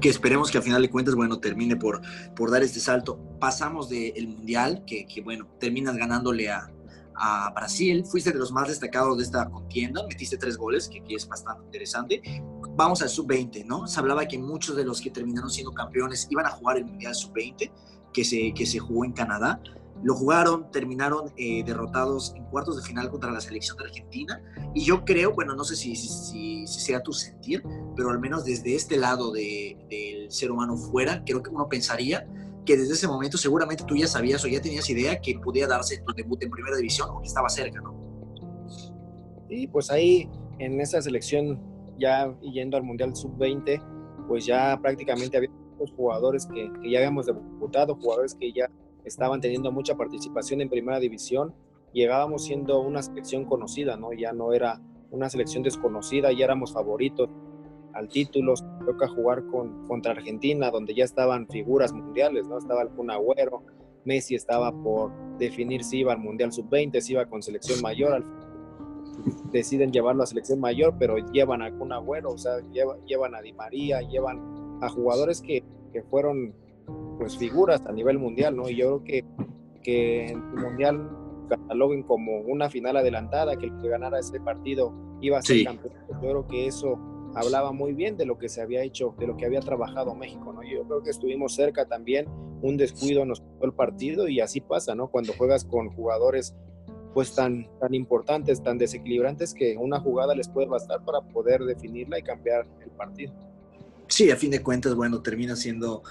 que 0.00 0.08
esperemos 0.08 0.50
que 0.50 0.58
al 0.58 0.64
final 0.64 0.82
de 0.82 0.90
cuentas, 0.90 1.14
bueno, 1.14 1.38
termine 1.38 1.76
por, 1.76 2.00
por 2.34 2.50
dar 2.50 2.62
este 2.62 2.80
salto. 2.80 3.18
Pasamos 3.38 3.88
del 3.88 4.28
Mundial, 4.28 4.84
que, 4.86 5.06
que, 5.06 5.20
bueno, 5.20 5.46
terminas 5.58 5.96
ganándole 5.96 6.50
a, 6.50 6.70
a 7.14 7.50
Brasil, 7.50 8.04
fuiste 8.04 8.32
de 8.32 8.38
los 8.38 8.52
más 8.52 8.68
destacados 8.68 9.16
de 9.18 9.24
esta 9.24 9.48
contienda, 9.48 10.04
metiste 10.06 10.36
tres 10.36 10.56
goles, 10.56 10.88
que, 10.88 11.02
que 11.02 11.14
es 11.14 11.28
bastante 11.28 11.64
interesante. 11.64 12.22
Vamos 12.74 13.02
al 13.02 13.08
sub-20, 13.08 13.64
¿no? 13.66 13.86
Se 13.86 14.00
hablaba 14.00 14.26
que 14.26 14.38
muchos 14.38 14.76
de 14.76 14.84
los 14.84 15.00
que 15.00 15.10
terminaron 15.10 15.50
siendo 15.50 15.72
campeones 15.72 16.26
iban 16.30 16.46
a 16.46 16.50
jugar 16.50 16.78
el 16.78 16.86
Mundial 16.86 17.14
sub-20, 17.14 17.70
que 18.12 18.24
se, 18.24 18.52
que 18.54 18.66
se 18.66 18.78
jugó 18.78 19.04
en 19.04 19.12
Canadá. 19.12 19.60
Lo 20.02 20.14
jugaron, 20.14 20.70
terminaron 20.70 21.32
eh, 21.36 21.62
derrotados 21.64 22.34
en 22.34 22.44
cuartos 22.46 22.76
de 22.76 22.82
final 22.82 23.08
contra 23.10 23.30
la 23.30 23.40
selección 23.40 23.76
de 23.76 23.84
Argentina. 23.84 24.42
Y 24.74 24.84
yo 24.84 25.04
creo, 25.04 25.32
bueno, 25.32 25.54
no 25.54 25.64
sé 25.64 25.76
si, 25.76 25.94
si, 25.94 26.66
si 26.66 26.80
sea 26.80 27.02
tu 27.02 27.12
sentir, 27.12 27.62
pero 27.96 28.10
al 28.10 28.18
menos 28.18 28.44
desde 28.44 28.74
este 28.74 28.96
lado 28.96 29.32
de, 29.32 29.76
del 29.88 30.30
ser 30.30 30.50
humano 30.50 30.76
fuera, 30.76 31.22
creo 31.24 31.42
que 31.42 31.50
uno 31.50 31.68
pensaría 31.68 32.26
que 32.64 32.76
desde 32.76 32.94
ese 32.94 33.08
momento 33.08 33.36
seguramente 33.38 33.84
tú 33.84 33.96
ya 33.96 34.06
sabías 34.06 34.44
o 34.44 34.48
ya 34.48 34.60
tenías 34.60 34.88
idea 34.88 35.20
que 35.20 35.38
podía 35.38 35.66
darse 35.66 35.98
tu 35.98 36.12
debut 36.14 36.42
en 36.42 36.50
primera 36.50 36.76
división 36.76 37.10
o 37.10 37.20
que 37.20 37.28
estaba 37.28 37.48
cerca, 37.48 37.80
¿no? 37.80 37.94
Sí, 39.48 39.66
pues 39.66 39.90
ahí 39.90 40.28
en 40.58 40.80
esa 40.80 41.02
selección, 41.02 41.60
ya 41.98 42.34
yendo 42.40 42.76
al 42.76 42.84
Mundial 42.84 43.14
Sub-20, 43.14 44.26
pues 44.28 44.46
ya 44.46 44.78
prácticamente 44.80 45.36
había 45.36 45.50
jugadores 45.96 46.46
que, 46.46 46.72
que 46.80 46.90
ya 46.90 46.98
habíamos 46.98 47.26
debutado, 47.26 47.96
jugadores 47.96 48.34
que 48.34 48.52
ya 48.52 48.70
estaban 49.04 49.40
teniendo 49.40 49.72
mucha 49.72 49.96
participación 49.96 50.60
en 50.60 50.68
primera 50.68 51.00
división, 51.00 51.54
llegábamos 51.92 52.44
siendo 52.44 52.80
una 52.80 53.02
selección 53.02 53.44
conocida, 53.44 53.96
¿no? 53.96 54.12
Ya 54.12 54.32
no 54.32 54.52
era 54.52 54.80
una 55.10 55.28
selección 55.28 55.62
desconocida, 55.62 56.32
ya 56.32 56.44
éramos 56.44 56.72
favoritos 56.72 57.28
al 57.92 58.08
título, 58.08 58.54
toca 58.86 59.08
jugar 59.08 59.46
con, 59.46 59.86
contra 59.86 60.12
Argentina, 60.12 60.70
donde 60.70 60.94
ya 60.94 61.04
estaban 61.04 61.46
figuras 61.48 61.92
mundiales, 61.92 62.48
¿no? 62.48 62.58
Estaba 62.58 62.82
el 62.82 62.88
Kun 62.88 63.10
Agüero, 63.10 63.62
Messi 64.04 64.34
estaba 64.34 64.72
por 64.72 65.12
definir 65.38 65.84
si 65.84 65.98
iba 65.98 66.12
al 66.12 66.18
Mundial 66.18 66.52
Sub-20, 66.52 67.00
si 67.00 67.12
iba 67.12 67.26
con 67.26 67.42
selección 67.42 67.80
mayor, 67.82 68.24
deciden 69.52 69.92
llevarlo 69.92 70.22
a 70.22 70.26
selección 70.26 70.60
mayor, 70.60 70.94
pero 70.98 71.18
llevan 71.18 71.62
a 71.62 71.70
Kun 71.70 71.92
Agüero, 71.92 72.30
o 72.30 72.38
sea, 72.38 72.60
llevan 73.06 73.34
a 73.34 73.42
Di 73.42 73.52
María, 73.52 74.00
llevan 74.00 74.78
a 74.80 74.88
jugadores 74.88 75.42
que, 75.42 75.62
que 75.92 76.02
fueron 76.02 76.54
pues 77.18 77.36
figuras 77.36 77.82
a 77.86 77.92
nivel 77.92 78.18
mundial, 78.18 78.56
¿no? 78.56 78.68
Y 78.68 78.76
yo 78.76 79.02
creo 79.02 79.04
que, 79.04 79.24
que 79.82 80.26
en 80.28 80.38
el 80.38 80.62
mundial 80.62 81.10
cataloguen 81.48 82.02
como 82.02 82.40
una 82.40 82.70
final 82.70 82.96
adelantada, 82.96 83.56
que 83.56 83.66
el 83.66 83.76
que 83.78 83.88
ganara 83.88 84.18
ese 84.18 84.40
partido 84.40 84.92
iba 85.20 85.38
a 85.38 85.42
ser 85.42 85.64
campeón. 85.64 85.94
Yo 86.08 86.20
creo 86.20 86.46
que 86.46 86.66
eso 86.66 86.98
hablaba 87.34 87.72
muy 87.72 87.92
bien 87.92 88.16
de 88.16 88.26
lo 88.26 88.38
que 88.38 88.48
se 88.48 88.60
había 88.60 88.82
hecho, 88.82 89.14
de 89.18 89.26
lo 89.26 89.36
que 89.36 89.46
había 89.46 89.60
trabajado 89.60 90.14
México, 90.14 90.52
¿no? 90.52 90.62
Yo 90.62 90.84
creo 90.84 91.02
que 91.02 91.10
estuvimos 91.10 91.54
cerca 91.54 91.86
también, 91.86 92.26
un 92.62 92.76
descuido 92.76 93.24
nos 93.24 93.40
quitó 93.40 93.64
el 93.64 93.72
partido 93.72 94.28
y 94.28 94.40
así 94.40 94.60
pasa, 94.60 94.94
¿no? 94.94 95.08
Cuando 95.08 95.32
juegas 95.32 95.64
con 95.64 95.90
jugadores 95.90 96.54
pues 97.14 97.34
tan, 97.34 97.68
tan 97.78 97.94
importantes, 97.94 98.62
tan 98.62 98.78
desequilibrantes 98.78 99.52
que 99.52 99.76
una 99.76 100.00
jugada 100.00 100.34
les 100.34 100.48
puede 100.48 100.66
bastar 100.66 101.04
para 101.04 101.20
poder 101.20 101.62
definirla 101.62 102.18
y 102.18 102.22
cambiar 102.22 102.66
el 102.82 102.90
partido. 102.90 103.34
Sí, 104.06 104.30
a 104.30 104.36
fin 104.36 104.50
de 104.50 104.62
cuentas, 104.62 104.94
bueno, 104.94 105.20
termina 105.22 105.56
siendo 105.56 106.02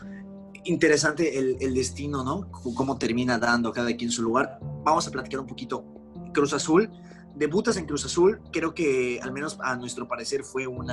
interesante 0.65 1.37
el, 1.37 1.73
destino, 1.73 2.23
¿no? 2.23 2.51
Cómo 2.51 2.97
termina 2.97 3.37
dando 3.37 3.71
cada 3.71 3.95
quien 3.95 4.11
su 4.11 4.21
lugar. 4.21 4.59
Vamos 4.83 5.07
a 5.07 5.11
platicar 5.11 5.39
un 5.39 5.47
poquito. 5.47 5.85
Cruz 6.33 6.53
Azul, 6.53 6.89
debutas 7.35 7.77
en 7.77 7.85
Cruz 7.85 8.05
Azul, 8.05 8.41
creo 8.51 8.73
que 8.73 9.19
al 9.21 9.31
menos 9.31 9.57
a 9.61 9.75
nuestro 9.75 10.07
parecer 10.07 10.43
fue 10.43 10.67
un 10.67 10.87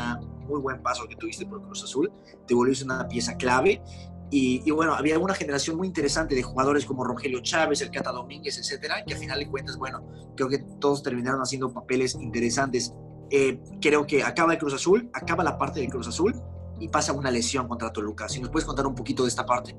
muy 0.49 0.61
buen 0.61 0.83
paso 0.83 1.07
que 1.09 1.17
tuviste 1.17 1.47
por 1.47 1.63
Cruz 1.63 1.85
Azul, 1.85 2.11
te 2.47 2.55
volviste 2.55 2.85
una 2.85 3.07
pieza 3.07 3.37
clave 3.37 3.81
y, 4.31 4.71
bueno, 4.71 4.95
había 4.95 5.19
una 5.19 5.35
generación 5.35 5.77
muy 5.77 5.87
interesante 5.87 6.35
de 6.35 6.43
jugadores 6.43 6.85
como 6.85 7.03
Rogelio 7.05 7.41
Chávez, 7.41 7.81
el 7.81 7.91
Cata 7.91 8.13
Domínguez, 8.13 8.59
etcétera, 8.59 9.03
que 9.07 9.15
al 9.15 9.21
final 9.21 9.39
de 9.39 9.49
cuentas, 9.49 9.79
bueno, 9.79 10.07
creo 10.37 10.49
que 10.49 10.59
todos 10.81 11.03
terminaron 11.03 11.41
haciendo 11.41 11.73
papeles 11.73 12.15
interesantes. 12.15 12.93
Eh, 13.31 13.61
creo 13.81 14.07
que 14.07 14.23
acaba 14.23 14.53
el 14.53 14.59
Cruz 14.59 14.75
Azul, 14.75 15.09
acaba 15.15 15.45
la 15.45 15.57
parte 15.57 15.81
de 15.81 15.89
Cruz 15.89 16.09
Azul 16.09 16.35
y 16.81 16.89
pasa 16.89 17.13
una 17.13 17.31
lesión 17.31 17.67
contra 17.69 17.93
Toluca. 17.93 18.29
Si 18.29 18.41
nos 18.41 18.51
puedes 18.51 18.67
contar 18.67 18.87
un 18.87 18.95
poquito 18.95 19.23
de 19.25 19.29
esta 19.29 19.45
parte. 19.45 19.77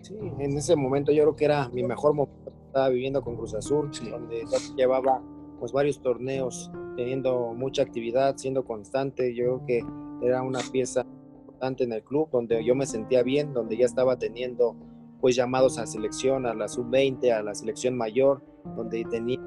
Sí, 0.00 0.14
en 0.18 0.56
ese 0.56 0.76
momento 0.76 1.12
yo 1.12 1.22
creo 1.24 1.36
que 1.36 1.44
era 1.44 1.68
mi 1.68 1.82
mejor 1.82 2.14
momento. 2.14 2.52
Estaba 2.66 2.88
viviendo 2.88 3.20
con 3.22 3.36
Cruz 3.36 3.54
Azul, 3.54 3.90
donde 4.10 4.44
llevaba 4.76 5.20
pues 5.58 5.72
varios 5.72 6.00
torneos 6.00 6.70
teniendo 6.96 7.52
mucha 7.54 7.82
actividad, 7.82 8.36
siendo 8.36 8.64
constante. 8.64 9.34
Yo 9.34 9.44
creo 9.44 9.66
que 9.66 10.26
era 10.26 10.42
una 10.42 10.60
pieza 10.72 11.04
importante 11.40 11.84
en 11.84 11.92
el 11.92 12.02
club, 12.02 12.28
donde 12.30 12.64
yo 12.64 12.74
me 12.74 12.86
sentía 12.86 13.22
bien, 13.22 13.52
donde 13.52 13.76
ya 13.76 13.86
estaba 13.86 14.16
teniendo 14.16 14.76
pues 15.20 15.36
llamados 15.36 15.78
a 15.78 15.86
selección, 15.86 16.46
a 16.46 16.54
la 16.54 16.68
sub-20, 16.68 17.30
a 17.32 17.42
la 17.42 17.54
selección 17.54 17.96
mayor, 17.96 18.42
donde 18.76 19.04
tenía 19.10 19.38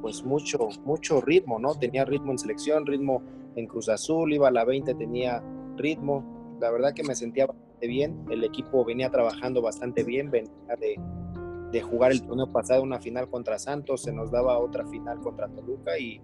pues 0.00 0.24
mucho, 0.24 0.68
mucho 0.84 1.20
ritmo, 1.20 1.58
¿no? 1.58 1.74
Tenía 1.74 2.04
ritmo 2.04 2.32
en 2.32 2.38
selección, 2.38 2.86
ritmo 2.86 3.22
en 3.60 3.66
Cruz 3.66 3.88
Azul, 3.88 4.32
iba 4.32 4.48
a 4.48 4.50
la 4.50 4.64
20, 4.64 4.94
tenía 4.94 5.42
ritmo. 5.76 6.56
La 6.60 6.70
verdad 6.70 6.92
que 6.92 7.02
me 7.02 7.14
sentía 7.14 7.46
bastante 7.46 7.86
bien. 7.86 8.24
El 8.30 8.44
equipo 8.44 8.84
venía 8.84 9.10
trabajando 9.10 9.62
bastante 9.62 10.02
bien, 10.04 10.30
venía 10.30 10.76
de, 10.78 10.98
de 11.70 11.82
jugar 11.82 12.12
el 12.12 12.22
torneo 12.22 12.50
pasado 12.50 12.82
una 12.82 13.00
final 13.00 13.28
contra 13.28 13.58
Santos, 13.58 14.02
se 14.02 14.12
nos 14.12 14.30
daba 14.30 14.58
otra 14.58 14.86
final 14.86 15.20
contra 15.20 15.48
Toluca 15.48 15.98
y, 15.98 16.20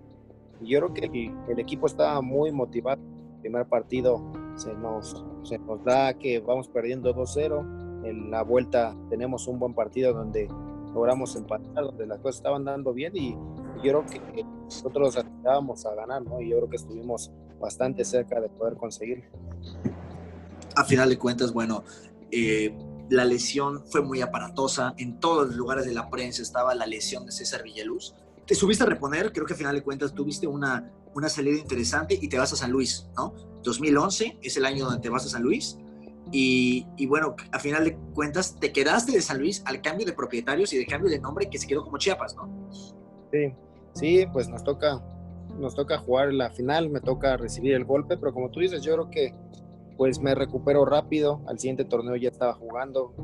yo 0.63 0.79
creo 0.81 0.95
que 0.95 1.31
el, 1.51 1.59
equipo 1.59 1.87
estaba 1.87 2.23
muy 2.23 2.51
motivado. 2.51 3.03
Primer 3.43 3.67
partido 3.67 4.23
se 4.55 4.73
nos, 4.73 5.23
se 5.43 5.59
nos 5.59 5.85
da 5.85 6.15
que 6.15 6.41
vamos 6.41 6.69
perdiendo 6.69 7.15
2-0. 7.15 8.07
En 8.07 8.31
la 8.31 8.43
vuelta 8.43 8.97
tenemos 9.11 9.47
un 9.49 9.59
buen 9.59 9.75
partido 9.75 10.15
donde 10.15 10.49
logramos 10.95 11.37
empatar, 11.37 11.85
donde 11.85 12.07
las 12.07 12.21
cosas 12.21 12.37
estaban 12.37 12.65
dando 12.65 12.95
bien 12.95 13.13
y, 13.15 13.37
yo 13.83 14.05
creo 14.05 14.07
que 14.07 14.45
nosotros 14.65 15.17
aspirábamos 15.17 15.87
a 15.87 15.95
ganar, 15.95 16.23
¿no? 16.23 16.41
Y 16.41 16.51
yo 16.51 16.57
creo 16.59 16.71
que 16.71 16.77
estuvimos 16.77 17.31
bastante 17.61 18.05
cerca 18.05 18.41
de 18.41 18.49
poder 18.49 18.75
conseguirlo. 18.75 19.25
A 20.75 20.85
final 20.85 21.09
de 21.09 21.19
cuentas, 21.19 21.53
bueno, 21.53 21.85
eh, 22.31 22.77
la 23.09 23.25
lesión 23.25 23.85
fue 23.87 24.03
muy 24.03 24.21
aparatosa. 24.21 24.95
En 24.99 25.19
todos 25.21 25.49
los 25.49 25.57
lugares 25.57 25.87
de 25.87 25.95
la 25.95 26.11
prensa 26.11 26.43
estaba 26.43 26.75
la 26.75 26.87
lesión 26.87 27.25
de 27.27 27.33
César 27.33 27.63
Villaluz. 27.63 28.15
Te 28.47 28.55
subiste 28.55 28.85
a 28.85 28.87
reponer, 28.87 29.33
creo 29.33 29.47
que 29.47 29.55
a 29.55 29.57
final 29.57 29.75
de 29.75 29.83
cuentas 29.83 30.15
tuviste 30.15 30.47
una, 30.47 30.93
una 31.15 31.29
salida 31.29 31.59
interesante 31.59 32.19
y 32.21 32.29
te 32.29 32.39
vas 32.39 32.53
a 32.53 32.57
San 32.57 32.71
Luis, 32.71 33.09
¿no? 33.17 33.35
2011 33.63 34.39
es 34.43 34.57
el 34.57 34.65
año 34.65 34.85
donde 34.85 35.01
te 35.01 35.09
vas 35.09 35.27
a 35.27 35.29
San 35.29 35.43
Luis. 35.43 35.79
Y, 36.33 36.87
y, 36.97 37.07
bueno, 37.07 37.37
a 37.53 37.59
final 37.61 37.85
de 37.85 37.97
cuentas 38.13 38.57
te 38.59 38.73
quedaste 38.73 39.13
de 39.13 39.23
San 39.23 39.39
Luis 39.39 39.63
al 39.65 39.81
cambio 39.81 40.05
de 40.05 40.13
propietarios 40.13 40.73
y 40.73 40.79
de 40.79 40.87
cambio 40.87 41.09
de 41.09 41.21
nombre 41.21 41.49
que 41.49 41.59
se 41.59 41.69
quedó 41.69 41.85
como 41.85 41.99
Chiapas, 41.99 42.35
¿no? 42.35 42.69
Sí, 43.31 43.55
sí, 43.97 44.27
pues 44.33 44.49
nos 44.49 44.63
toca, 44.63 45.03
nos 45.59 45.75
toca 45.75 45.99
jugar 45.99 46.33
la 46.33 46.51
final, 46.51 46.91
me 46.91 47.01
toca 47.01 47.37
recibir 47.37 47.75
el 47.75 47.85
golpe, 47.85 48.17
pero 48.17 48.33
como 48.33 48.51
tú 48.51 48.61
dices, 48.61 48.83
yo 48.83 48.95
creo 48.95 49.11
que 49.11 49.35
pues 49.97 50.21
me 50.21 50.35
recupero 50.35 50.85
rápido, 50.85 51.41
al 51.47 51.59
siguiente 51.59 51.85
torneo 51.85 52.17
ya 52.17 52.29
estaba 52.29 52.53
jugando, 52.53 53.15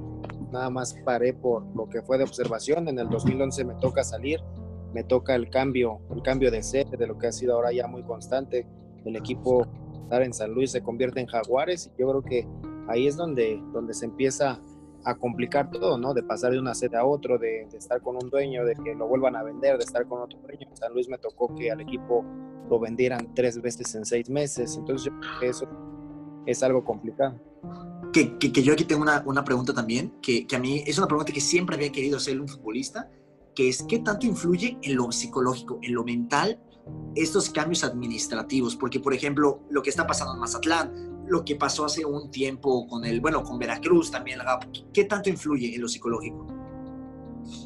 nada 0.51 0.71
más 0.71 0.95
paré 1.05 1.35
por 1.35 1.65
lo 1.77 1.89
que 1.89 2.01
fue 2.01 2.17
de 2.17 2.25
observación, 2.25 2.89
en 2.89 2.99
el 2.99 3.11
2011 3.11 3.65
me 3.65 3.75
toca 3.75 4.03
salir, 4.03 4.41
me 4.95 5.05
toca 5.05 5.35
el 5.35 5.51
cambio, 5.51 6.01
el 6.15 6.23
cambio 6.23 6.51
de 6.51 6.63
sede, 6.63 6.97
de 6.97 7.07
lo 7.07 7.19
que 7.19 7.27
ha 7.27 7.33
sido 7.33 7.55
ahora 7.55 7.73
ya 7.73 7.87
muy 7.87 8.03
constante, 8.03 8.67
el 9.05 9.17
equipo 9.17 9.67
estar 10.05 10.23
en 10.23 10.33
San 10.33 10.53
Luis 10.53 10.71
se 10.71 10.83
convierte 10.83 11.21
en 11.21 11.27
Jaguares 11.27 11.91
y 11.95 12.01
yo 12.01 12.09
creo 12.09 12.23
que 12.23 12.49
ahí 12.89 13.07
es 13.07 13.17
donde, 13.17 13.63
donde 13.73 13.93
se 13.93 14.07
empieza 14.07 14.61
a 15.05 15.15
complicar 15.15 15.71
todo, 15.71 15.99
¿no? 15.99 16.15
De 16.15 16.23
pasar 16.23 16.53
de 16.53 16.59
una 16.59 16.75
sede 16.75 16.97
a 16.97 17.05
otro, 17.05 17.39
de, 17.39 17.63
estar 17.73 18.01
con 18.01 18.17
un 18.17 18.31
dueño, 18.31 18.65
de 18.65 18.75
que 18.75 18.95
lo 18.95 19.07
vuelvan 19.09 19.37
a 19.37 19.43
vender, 19.43 19.79
de 19.79 19.85
estar 19.85 20.07
con 20.07 20.21
otro 20.21 20.39
dueño. 20.41 20.67
En 20.69 20.77
San 20.77 20.93
Luis 20.93 21.09
me 21.09 21.19
tocó 21.19 21.55
que 21.55 21.71
al 21.71 21.81
equipo 21.81 22.25
lo 22.69 22.79
vendieran 22.79 23.35
tres 23.35 23.61
veces 23.61 23.95
en 23.95 24.05
seis 24.05 24.31
meses, 24.31 24.77
entonces 24.77 25.07
yo 25.07 25.21
creo 25.21 25.41
que 25.41 25.49
eso 25.49 25.69
es 26.47 26.63
algo 26.63 26.85
complicado. 26.85 27.41
Que, 28.13 28.37
que, 28.39 28.63
yo 28.63 28.75
aquí 28.75 28.85
tengo 28.85 29.03
una, 29.03 29.23
una 29.27 29.43
pregunta 29.43 29.73
también, 29.73 30.15
que, 30.21 30.47
que, 30.47 30.57
a 30.57 30.59
mí 30.59 30.85
es 30.87 30.99
una 30.99 31.07
pregunta 31.07 31.33
que 31.33 31.41
siempre 31.41 31.77
había 31.77 31.91
querido 31.91 32.19
hacer 32.19 32.39
un 32.41 32.49
futbolista, 32.49 33.11
que 33.55 33.69
es 33.69 33.83
¿qué 33.83 33.99
tanto 34.01 34.27
influye 34.27 34.79
en 34.83 34.97
lo 34.97 35.11
psicológico, 35.13 35.79
en 35.83 35.95
lo 35.95 36.05
mental, 36.05 36.61
estos 37.15 37.51
cambios 37.51 37.85
administrativos? 37.85 38.77
Porque, 38.77 39.01
por 39.01 39.15
ejemplo, 39.15 39.61
lo 39.71 39.83
que 39.83 39.91
está 39.91 40.07
pasando 40.07 40.35
en 40.35 40.41
Mazatlán, 40.41 41.12
lo 41.33 41.47
que 41.47 41.57
pasó 41.57 41.87
hace 41.87 42.05
un 42.05 42.31
tiempo 42.31 42.87
con 42.87 43.07
el, 43.07 43.23
bueno, 43.23 43.43
con 43.43 43.59
Veracruz 43.59 44.11
también, 44.11 44.39
¿qué 44.93 45.07
tanto 45.07 45.31
influye 45.31 45.75
en 45.75 45.81
lo 45.81 45.89
psicológico? 45.89 46.47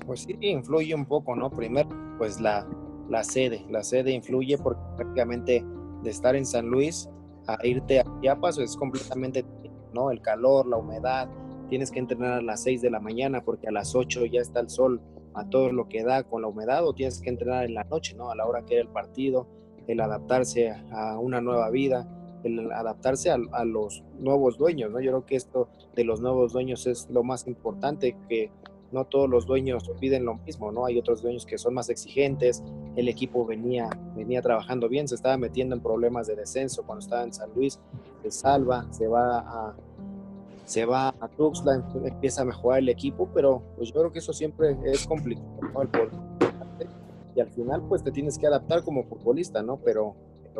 Pues 0.06 0.20
sí, 0.20 0.36
influye 0.40 0.94
un 0.94 1.04
poco, 1.04 1.34
¿no? 1.34 1.50
Primero, 1.50 1.88
pues 2.16 2.40
la, 2.40 2.64
la 3.10 3.24
sede, 3.24 3.66
la 3.68 3.82
sede 3.82 4.12
influye 4.12 4.56
porque 4.56 4.80
prácticamente 4.96 5.64
de 6.04 6.10
estar 6.10 6.36
en 6.36 6.46
San 6.46 6.66
Luis 6.66 7.10
a 7.48 7.58
irte 7.66 7.98
a 7.98 8.04
Chiapas 8.20 8.58
es 8.58 8.76
completamente, 8.76 9.44
¿no? 9.92 10.12
El 10.12 10.20
calor, 10.22 10.68
la 10.68 10.76
humedad, 10.76 11.28
tienes 11.68 11.90
que 11.90 11.98
entrenar 11.98 12.34
a 12.34 12.42
las 12.42 12.62
6 12.62 12.80
de 12.82 12.90
la 12.90 13.00
mañana 13.00 13.42
porque 13.42 13.66
a 13.66 13.72
las 13.72 13.96
8 13.96 14.26
ya 14.26 14.42
está 14.42 14.60
el 14.60 14.70
sol 14.70 15.02
a 15.34 15.44
todo 15.50 15.72
lo 15.72 15.88
que 15.88 16.04
da 16.04 16.22
con 16.22 16.42
la 16.42 16.48
humedad 16.48 16.86
o 16.86 16.94
tienes 16.94 17.20
que 17.20 17.30
entrenar 17.30 17.64
en 17.64 17.74
la 17.74 17.82
noche, 17.82 18.14
¿no? 18.14 18.30
A 18.30 18.36
la 18.36 18.46
hora 18.46 18.64
que 18.64 18.74
era 18.74 18.82
el 18.82 18.90
partido, 18.90 19.48
el 19.88 20.00
adaptarse 20.00 20.70
a 20.92 21.18
una 21.18 21.40
nueva 21.40 21.68
vida 21.70 22.08
el 22.46 22.72
adaptarse 22.72 23.30
a, 23.30 23.64
los 23.64 24.02
nuevos 24.18 24.58
dueños, 24.58 24.90
¿no? 24.90 25.00
Yo 25.00 25.10
creo 25.12 25.26
que 25.26 25.36
esto 25.36 25.68
de 25.94 26.04
los 26.04 26.20
nuevos 26.20 26.52
dueños 26.52 26.86
es 26.86 27.08
lo 27.10 27.22
más 27.22 27.46
importante, 27.46 28.16
que 28.28 28.50
no 28.92 29.04
todos 29.04 29.28
los 29.28 29.46
dueños 29.46 29.90
piden 30.00 30.24
lo 30.24 30.36
mismo, 30.36 30.72
¿no? 30.72 30.86
Hay 30.86 30.98
otros 30.98 31.22
dueños 31.22 31.44
que 31.44 31.58
son 31.58 31.74
más 31.74 31.88
exigentes, 31.88 32.62
el 32.94 33.08
equipo 33.08 33.44
venía, 33.44 33.90
venía 34.14 34.40
trabajando 34.42 34.88
bien, 34.88 35.08
se 35.08 35.14
estaba 35.14 35.36
metiendo 35.36 35.74
en 35.74 35.82
problemas 35.82 36.26
de 36.26 36.36
descenso 36.36 36.84
cuando 36.84 37.04
estaba 37.04 37.22
en 37.22 37.32
San 37.32 37.50
Luis, 37.54 37.80
se 38.22 38.30
salva, 38.30 38.86
se 38.92 39.06
va 39.08 39.38
a, 39.38 39.76
se 40.64 40.84
va 40.84 41.08
a 41.08 41.28
Tuxtla, 41.28 41.84
empieza 42.04 42.42
a 42.42 42.44
mejorar 42.44 42.80
el 42.80 42.88
equipo, 42.88 43.28
pero 43.32 43.62
pues 43.76 43.88
yo 43.88 44.00
creo 44.00 44.12
que 44.12 44.18
eso 44.18 44.32
siempre 44.32 44.76
es 44.84 45.06
complicado, 45.06 45.46
Y 47.34 47.40
al 47.40 47.48
final 47.48 47.82
pues 47.88 48.02
te 48.02 48.10
tienes 48.10 48.38
que 48.38 48.46
adaptar 48.46 48.82
como 48.82 49.04
futbolista, 49.04 49.62
¿no? 49.62 49.78
Pero, 49.78 50.14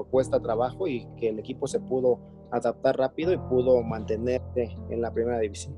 cuesta 0.04 0.40
trabajo 0.40 0.86
y 0.86 1.06
que 1.18 1.28
el 1.28 1.38
equipo 1.38 1.66
se 1.66 1.80
pudo 1.80 2.18
adaptar 2.50 2.96
rápido 2.96 3.32
y 3.32 3.38
pudo 3.38 3.82
mantenerse 3.82 4.76
en 4.90 5.00
la 5.00 5.12
primera 5.12 5.38
división. 5.40 5.76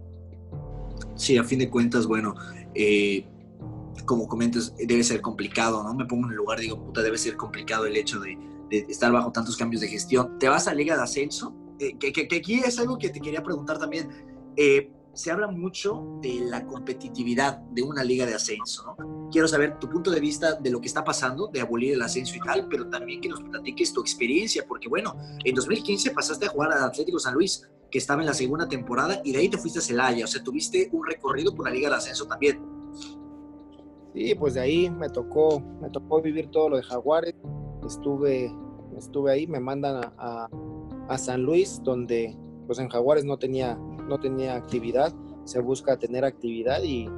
Sí, 1.14 1.36
a 1.36 1.44
fin 1.44 1.58
de 1.58 1.70
cuentas, 1.70 2.06
bueno, 2.06 2.34
eh, 2.74 3.24
como 4.04 4.28
comentas, 4.28 4.74
debe 4.76 5.02
ser 5.02 5.20
complicado, 5.20 5.82
¿no? 5.82 5.94
Me 5.94 6.06
pongo 6.06 6.26
en 6.26 6.32
el 6.32 6.36
lugar, 6.36 6.60
digo, 6.60 6.78
puta, 6.78 7.02
debe 7.02 7.18
ser 7.18 7.36
complicado 7.36 7.86
el 7.86 7.96
hecho 7.96 8.20
de, 8.20 8.38
estar 8.70 9.10
bajo 9.10 9.32
tantos 9.32 9.56
cambios 9.56 9.80
de 9.80 9.88
gestión. 9.88 10.38
¿Te 10.38 10.48
vas 10.48 10.68
a 10.68 10.74
Liga 10.74 10.96
de 10.96 11.02
Ascenso? 11.02 11.54
Eh, 11.78 11.96
que, 11.98 12.12
que, 12.12 12.36
aquí 12.36 12.54
es 12.54 12.78
algo 12.78 12.98
que 12.98 13.08
te 13.08 13.20
quería 13.20 13.42
preguntar 13.42 13.78
también. 13.78 14.08
Eh, 14.56 14.90
se 15.18 15.32
habla 15.32 15.48
mucho 15.48 16.20
de 16.22 16.42
la 16.42 16.64
competitividad 16.64 17.58
de 17.72 17.82
una 17.82 18.04
liga 18.04 18.24
de 18.24 18.34
ascenso, 18.34 18.84
¿no? 18.86 19.28
Quiero 19.32 19.48
saber 19.48 19.76
tu 19.80 19.88
punto 19.88 20.12
de 20.12 20.20
vista 20.20 20.54
de 20.54 20.70
lo 20.70 20.80
que 20.80 20.86
está 20.86 21.02
pasando, 21.02 21.48
de 21.48 21.60
abolir 21.60 21.94
el 21.94 22.02
ascenso 22.02 22.36
y 22.36 22.38
tal, 22.38 22.68
pero 22.68 22.88
también 22.88 23.20
que 23.20 23.28
nos 23.28 23.42
platiques 23.42 23.92
tu 23.92 24.00
experiencia, 24.00 24.64
porque 24.68 24.88
bueno, 24.88 25.16
en 25.44 25.56
2015 25.56 26.12
pasaste 26.12 26.46
a 26.46 26.50
jugar 26.50 26.70
al 26.70 26.84
Atlético 26.84 27.18
San 27.18 27.34
Luis, 27.34 27.68
que 27.90 27.98
estaba 27.98 28.22
en 28.22 28.26
la 28.26 28.32
segunda 28.32 28.68
temporada, 28.68 29.20
y 29.24 29.32
de 29.32 29.38
ahí 29.38 29.48
te 29.48 29.58
fuiste 29.58 29.80
a 29.80 29.82
Celaya, 29.82 30.24
o 30.24 30.28
sea, 30.28 30.40
tuviste 30.40 30.88
un 30.92 31.04
recorrido 31.04 31.52
por 31.52 31.66
la 31.66 31.72
liga 31.72 31.88
de 31.88 31.96
ascenso 31.96 32.28
también. 32.28 32.62
Sí, 34.14 34.36
pues 34.36 34.54
de 34.54 34.60
ahí 34.60 34.88
me 34.88 35.08
tocó, 35.08 35.60
me 35.82 35.90
tocó 35.90 36.22
vivir 36.22 36.48
todo 36.52 36.68
lo 36.68 36.76
de 36.76 36.84
Jaguares, 36.84 37.34
estuve, 37.84 38.54
estuve 38.96 39.32
ahí, 39.32 39.48
me 39.48 39.58
mandan 39.58 40.12
a, 40.16 40.48
a 41.08 41.18
San 41.18 41.42
Luis, 41.42 41.82
donde 41.82 42.38
pues 42.68 42.78
en 42.78 42.90
Jaguares 42.90 43.24
no 43.24 43.38
tenía, 43.38 43.76
no 43.76 44.20
tenía 44.20 44.54
actividad, 44.54 45.12
se 45.44 45.58
busca 45.60 45.98
tener 45.98 46.24
actividad 46.24 46.82
y, 46.84 47.08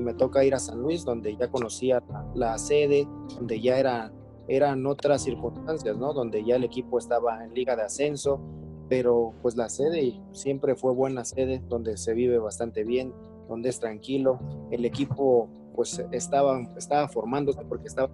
me 0.00 0.14
toca 0.14 0.42
ir 0.42 0.54
a 0.54 0.58
San 0.58 0.80
Luis, 0.80 1.04
donde 1.04 1.36
ya 1.36 1.48
conocía 1.48 2.02
la, 2.34 2.56
sede, 2.56 3.06
donde 3.36 3.60
ya 3.60 3.78
era, 3.78 4.10
eran 4.48 4.86
otras 4.86 5.22
circunstancias, 5.22 5.98
¿no? 5.98 6.14
Donde 6.14 6.42
ya 6.44 6.56
el 6.56 6.64
equipo 6.64 6.98
estaba 6.98 7.44
en 7.44 7.52
liga 7.52 7.76
de 7.76 7.82
ascenso, 7.82 8.40
pero 8.88 9.34
pues 9.42 9.54
la 9.54 9.68
sede 9.68 10.18
siempre 10.32 10.76
fue 10.76 10.94
buena 10.94 11.26
sede, 11.26 11.62
donde 11.68 11.98
se 11.98 12.14
vive 12.14 12.38
bastante 12.38 12.84
bien, 12.84 13.12
donde 13.48 13.68
es 13.68 13.80
tranquilo, 13.80 14.40
el 14.70 14.86
equipo 14.86 15.48
pues 15.74 16.02
estaba, 16.10 16.58
estaba 16.76 17.08
formándose 17.08 17.62
porque 17.68 17.88
estaba 17.88 18.10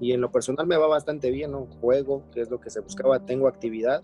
y 0.00 0.12
en 0.12 0.20
lo 0.20 0.30
personal 0.30 0.66
me 0.66 0.76
va 0.76 0.86
bastante 0.86 1.30
bien, 1.30 1.50
¿no? 1.50 1.66
Juego, 1.80 2.22
que 2.32 2.40
es 2.40 2.50
lo 2.50 2.60
que 2.60 2.70
se 2.70 2.80
buscaba, 2.80 3.26
tengo 3.26 3.48
actividad 3.48 4.02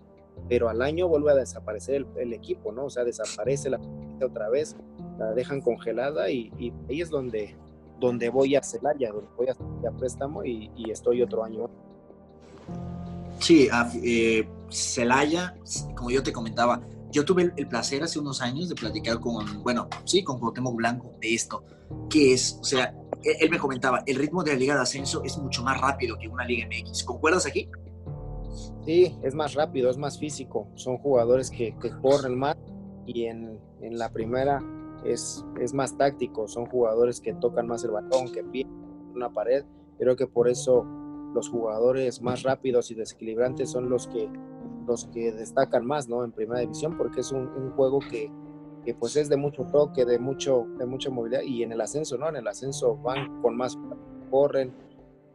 pero 0.48 0.68
al 0.68 0.82
año 0.82 1.08
vuelve 1.08 1.32
a 1.32 1.34
desaparecer 1.34 2.06
el, 2.16 2.32
equipo, 2.32 2.72
¿no? 2.72 2.84
O 2.84 2.90
sea, 2.90 3.04
desaparece 3.04 3.70
la 3.70 3.80
otra 4.24 4.48
vez, 4.48 4.76
la 5.18 5.32
dejan 5.32 5.60
congelada 5.60 6.30
y, 6.30 6.72
ahí 6.88 7.00
es 7.00 7.10
donde, 7.10 7.56
donde 7.98 8.28
voy 8.28 8.54
a 8.56 8.62
Celaya, 8.62 9.12
donde 9.12 9.30
voy 9.36 9.48
a, 9.48 9.90
préstamo 9.92 10.44
y, 10.44 10.70
estoy 10.90 11.22
otro 11.22 11.44
año. 11.44 11.68
Sí, 13.40 13.68
eh, 14.04 14.48
Celaya, 14.70 15.56
como 15.94 16.10
yo 16.10 16.22
te 16.22 16.32
comentaba, 16.32 16.80
yo 17.10 17.24
tuve 17.24 17.52
el, 17.56 17.68
placer 17.68 18.02
hace 18.02 18.18
unos 18.18 18.40
años 18.40 18.68
de 18.68 18.74
platicar 18.74 19.20
con, 19.20 19.62
bueno, 19.62 19.88
sí, 20.04 20.22
con 20.22 20.38
Cuauhtémoc 20.38 20.76
Blanco 20.76 21.12
de 21.20 21.34
esto, 21.34 21.64
que 22.08 22.32
es, 22.32 22.58
o 22.60 22.64
sea, 22.64 22.94
él, 23.22 23.36
él 23.40 23.50
me 23.50 23.58
comentaba, 23.58 24.02
el 24.06 24.16
ritmo 24.16 24.42
de 24.42 24.52
la 24.52 24.58
Liga 24.58 24.74
de 24.74 24.82
Ascenso 24.82 25.22
es 25.24 25.36
mucho 25.38 25.62
más 25.62 25.80
rápido 25.80 26.16
que 26.18 26.28
una 26.28 26.44
Liga 26.44 26.66
MX. 26.66 27.04
¿Concuerdas 27.04 27.46
aquí? 27.46 27.68
Sí, 28.86 29.18
es 29.22 29.34
más 29.34 29.54
rápido, 29.54 29.90
es 29.90 29.98
más 29.98 30.16
físico. 30.16 30.68
Son 30.76 30.96
jugadores 30.98 31.50
que, 31.50 31.74
corren 32.00 32.38
más 32.38 32.56
y 33.04 33.24
en, 33.24 33.58
la 33.80 34.12
primera 34.12 34.62
es, 35.04 35.44
es, 35.60 35.74
más 35.74 35.96
táctico. 35.98 36.46
Son 36.46 36.66
jugadores 36.66 37.20
que 37.20 37.34
tocan 37.34 37.66
más 37.66 37.82
el 37.82 37.90
balón, 37.90 38.32
que 38.32 38.44
pierden 38.44 38.72
una 39.12 39.28
pared. 39.28 39.64
Creo 39.98 40.14
que 40.14 40.28
por 40.28 40.48
eso 40.48 40.86
los 41.34 41.48
jugadores 41.48 42.22
más 42.22 42.44
rápidos 42.44 42.92
y 42.92 42.94
desequilibrantes 42.94 43.70
son 43.70 43.90
los 43.90 44.06
que, 44.06 44.30
los 44.86 45.06
que 45.06 45.32
destacan 45.32 45.84
más 45.84 46.08
¿no? 46.08 46.24
en 46.24 46.30
primera 46.30 46.60
división 46.60 46.96
porque 46.96 47.20
es 47.20 47.32
un, 47.32 47.72
juego 47.72 47.98
que, 47.98 48.30
que, 48.84 48.94
pues 48.94 49.16
es 49.16 49.28
de 49.28 49.36
mucho 49.36 49.64
toque, 49.64 50.04
de, 50.04 50.20
mucho, 50.20 50.64
de 50.78 50.86
mucha 50.86 51.10
movilidad 51.10 51.42
y 51.42 51.64
en 51.64 51.72
el 51.72 51.80
ascenso, 51.80 52.16
¿no? 52.16 52.28
En 52.28 52.36
el 52.36 52.46
ascenso 52.46 52.96
van 52.96 53.42
con 53.42 53.56
más, 53.56 53.76
corren, 54.30 54.72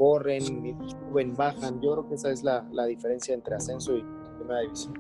corren, 0.02 0.42
suben, 0.42 1.36
bajan. 1.36 1.80
Yo 1.80 1.92
creo 1.92 2.10
que 2.10 2.16
esa 2.16 2.32
es 2.32 2.42
la, 2.42 2.68
la 2.72 2.86
diferencia 2.86 3.36
entre 3.36 3.54
ascenso 3.54 3.96
y 3.96 4.04
primera 4.36 4.62
división. 4.62 4.94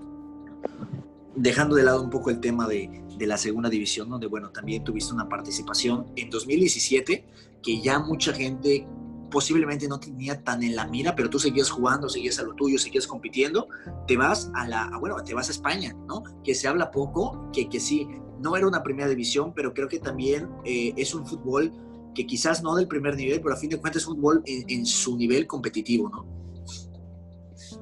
Dejando 1.35 1.75
de 1.75 1.81
lado 1.81 2.03
un 2.03 2.11
poco 2.11 2.29
el 2.29 2.39
tema 2.39 2.67
de, 2.67 3.03
de, 3.17 3.25
la 3.25 3.37
segunda 3.37 3.67
división, 3.67 4.11
donde, 4.11 4.27
bueno, 4.27 4.51
también 4.51 4.83
tuviste 4.83 5.11
una 5.11 5.27
participación 5.27 6.05
en 6.15 6.29
2017, 6.29 7.25
que 7.63 7.81
ya 7.81 7.97
mucha 7.97 8.31
gente 8.31 8.85
posiblemente 9.31 9.87
no 9.87 9.99
tenía 9.99 10.43
tan 10.43 10.61
en 10.61 10.75
la 10.75 10.85
mira, 10.85 11.15
pero 11.15 11.31
tú 11.31 11.39
seguías 11.39 11.71
jugando, 11.71 12.07
seguías 12.07 12.37
a 12.37 12.43
lo 12.43 12.53
tuyo, 12.53 12.77
seguías 12.77 13.07
compitiendo, 13.07 13.69
te 14.05 14.17
vas 14.17 14.51
a 14.53 14.67
la, 14.67 14.91
bueno, 14.99 15.15
te 15.23 15.33
vas 15.33 15.47
a 15.47 15.51
España, 15.51 15.95
¿no? 16.07 16.21
Que 16.43 16.53
se 16.53 16.67
habla 16.67 16.91
poco, 16.91 17.49
que, 17.51 17.67
que 17.67 17.79
sí, 17.79 18.07
no 18.39 18.55
era 18.55 18.67
una 18.67 18.83
primera 18.83 19.09
división, 19.09 19.51
pero 19.55 19.73
creo 19.73 19.87
que 19.87 19.97
también 19.97 20.47
eh, 20.63 20.93
es 20.95 21.15
un 21.15 21.25
fútbol 21.25 21.71
que 22.13 22.25
quizás 22.25 22.61
no 22.61 22.75
del 22.75 22.87
primer 22.87 23.15
nivel, 23.15 23.41
pero 23.41 23.55
a 23.55 23.57
fin 23.57 23.69
de 23.69 23.79
cuentas 23.79 24.01
es 24.01 24.05
fútbol 24.05 24.43
en, 24.45 24.85
su 24.85 25.17
nivel 25.17 25.47
competitivo, 25.47 26.09
¿no? 26.09 26.25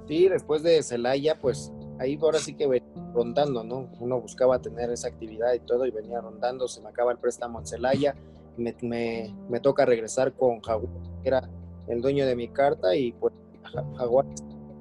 Sí, 0.07 0.27
después 0.27 0.63
de 0.63 0.81
Celaya, 0.83 1.39
pues 1.39 1.71
ahí 1.99 2.17
ahora 2.21 2.39
sí 2.39 2.53
que 2.53 2.67
venía 2.67 2.89
rondando, 3.13 3.63
¿no? 3.63 3.89
Uno 3.99 4.21
buscaba 4.21 4.59
tener 4.59 4.89
esa 4.91 5.07
actividad 5.07 5.53
y 5.53 5.59
todo 5.59 5.85
y 5.85 5.91
venía 5.91 6.21
rondando, 6.21 6.67
se 6.67 6.81
me 6.81 6.89
acaba 6.89 7.11
el 7.11 7.17
préstamo 7.17 7.59
en 7.59 7.67
Celaya, 7.67 8.15
me, 8.57 8.75
me, 8.81 9.59
toca 9.61 9.85
regresar 9.85 10.33
con 10.33 10.61
Jaguar, 10.61 10.91
que 11.21 11.27
era 11.27 11.49
el 11.87 12.01
dueño 12.01 12.25
de 12.25 12.35
mi 12.35 12.49
carta 12.49 12.95
y 12.95 13.13
pues 13.13 13.33
Jaguar 13.97 14.25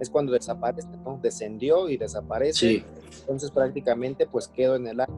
es 0.00 0.10
cuando 0.10 0.32
desaparece, 0.32 0.88
¿no? 1.04 1.18
Descendió 1.22 1.88
y 1.88 1.96
desaparece. 1.96 2.84
Entonces 3.20 3.50
prácticamente 3.50 4.26
pues 4.26 4.48
quedo 4.48 4.76
en 4.76 4.86
el 4.86 5.00
aire. 5.00 5.12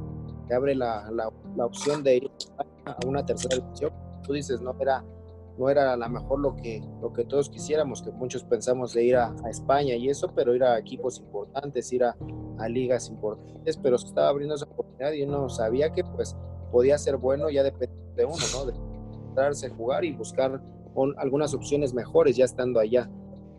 Se 0.49 0.55
abre 0.55 0.75
la, 0.75 1.11
la, 1.11 1.31
la 1.57 1.67
opción 1.67 2.03
de 2.03 2.17
ir 2.17 2.31
a 2.85 2.97
una 3.07 3.25
tercera 3.25 3.57
división 3.57 3.93
dices, 4.33 4.61
no 4.61 4.75
era, 4.81 5.05
no 5.59 5.69
era 5.69 5.93
a 5.93 5.97
lo 5.97 6.09
mejor 6.09 6.41
lo 6.41 6.57
que, 6.57 6.83
lo 7.01 7.13
que 7.13 7.25
todos 7.25 7.51
quisiéramos, 7.51 8.03
que 8.03 8.11
muchos 8.11 8.45
pensamos 8.45 8.95
de 8.95 9.05
ir 9.05 9.17
a, 9.17 9.35
España 9.49 9.95
y 9.95 10.09
eso, 10.09 10.33
pero 10.35 10.55
ir 10.55 10.65
a 10.65 10.79
equipos 10.79 11.19
importantes, 11.19 11.93
ir 11.93 12.05
a, 12.05 12.17
ligas 12.69 13.09
importantes, 13.09 13.79
pero 13.79 13.97
se 13.97 14.07
estaba 14.07 14.29
abriendo 14.29 14.55
esa 14.55 14.67
oportunidad 14.67 15.13
y 15.13 15.23
uno 15.23 15.49
sabía 15.49 15.93
que 15.93 16.05
pues 16.05 16.37
podía 16.71 16.99
ser 16.99 17.17
bueno, 17.17 17.49
ya 17.49 17.63
depende 17.63 17.97
de 18.17 18.27
uno, 18.27 18.37
¿no? 18.53 18.67
De 18.67 18.75
entrarse, 19.29 19.71
jugar 19.71 20.05
y 20.05 20.13
buscar 20.13 20.63
algunas 21.17 21.55
opciones 21.55 21.95
mejores 21.95 22.37
ya 22.37 22.45
estando 22.45 22.79
allá. 22.79 23.11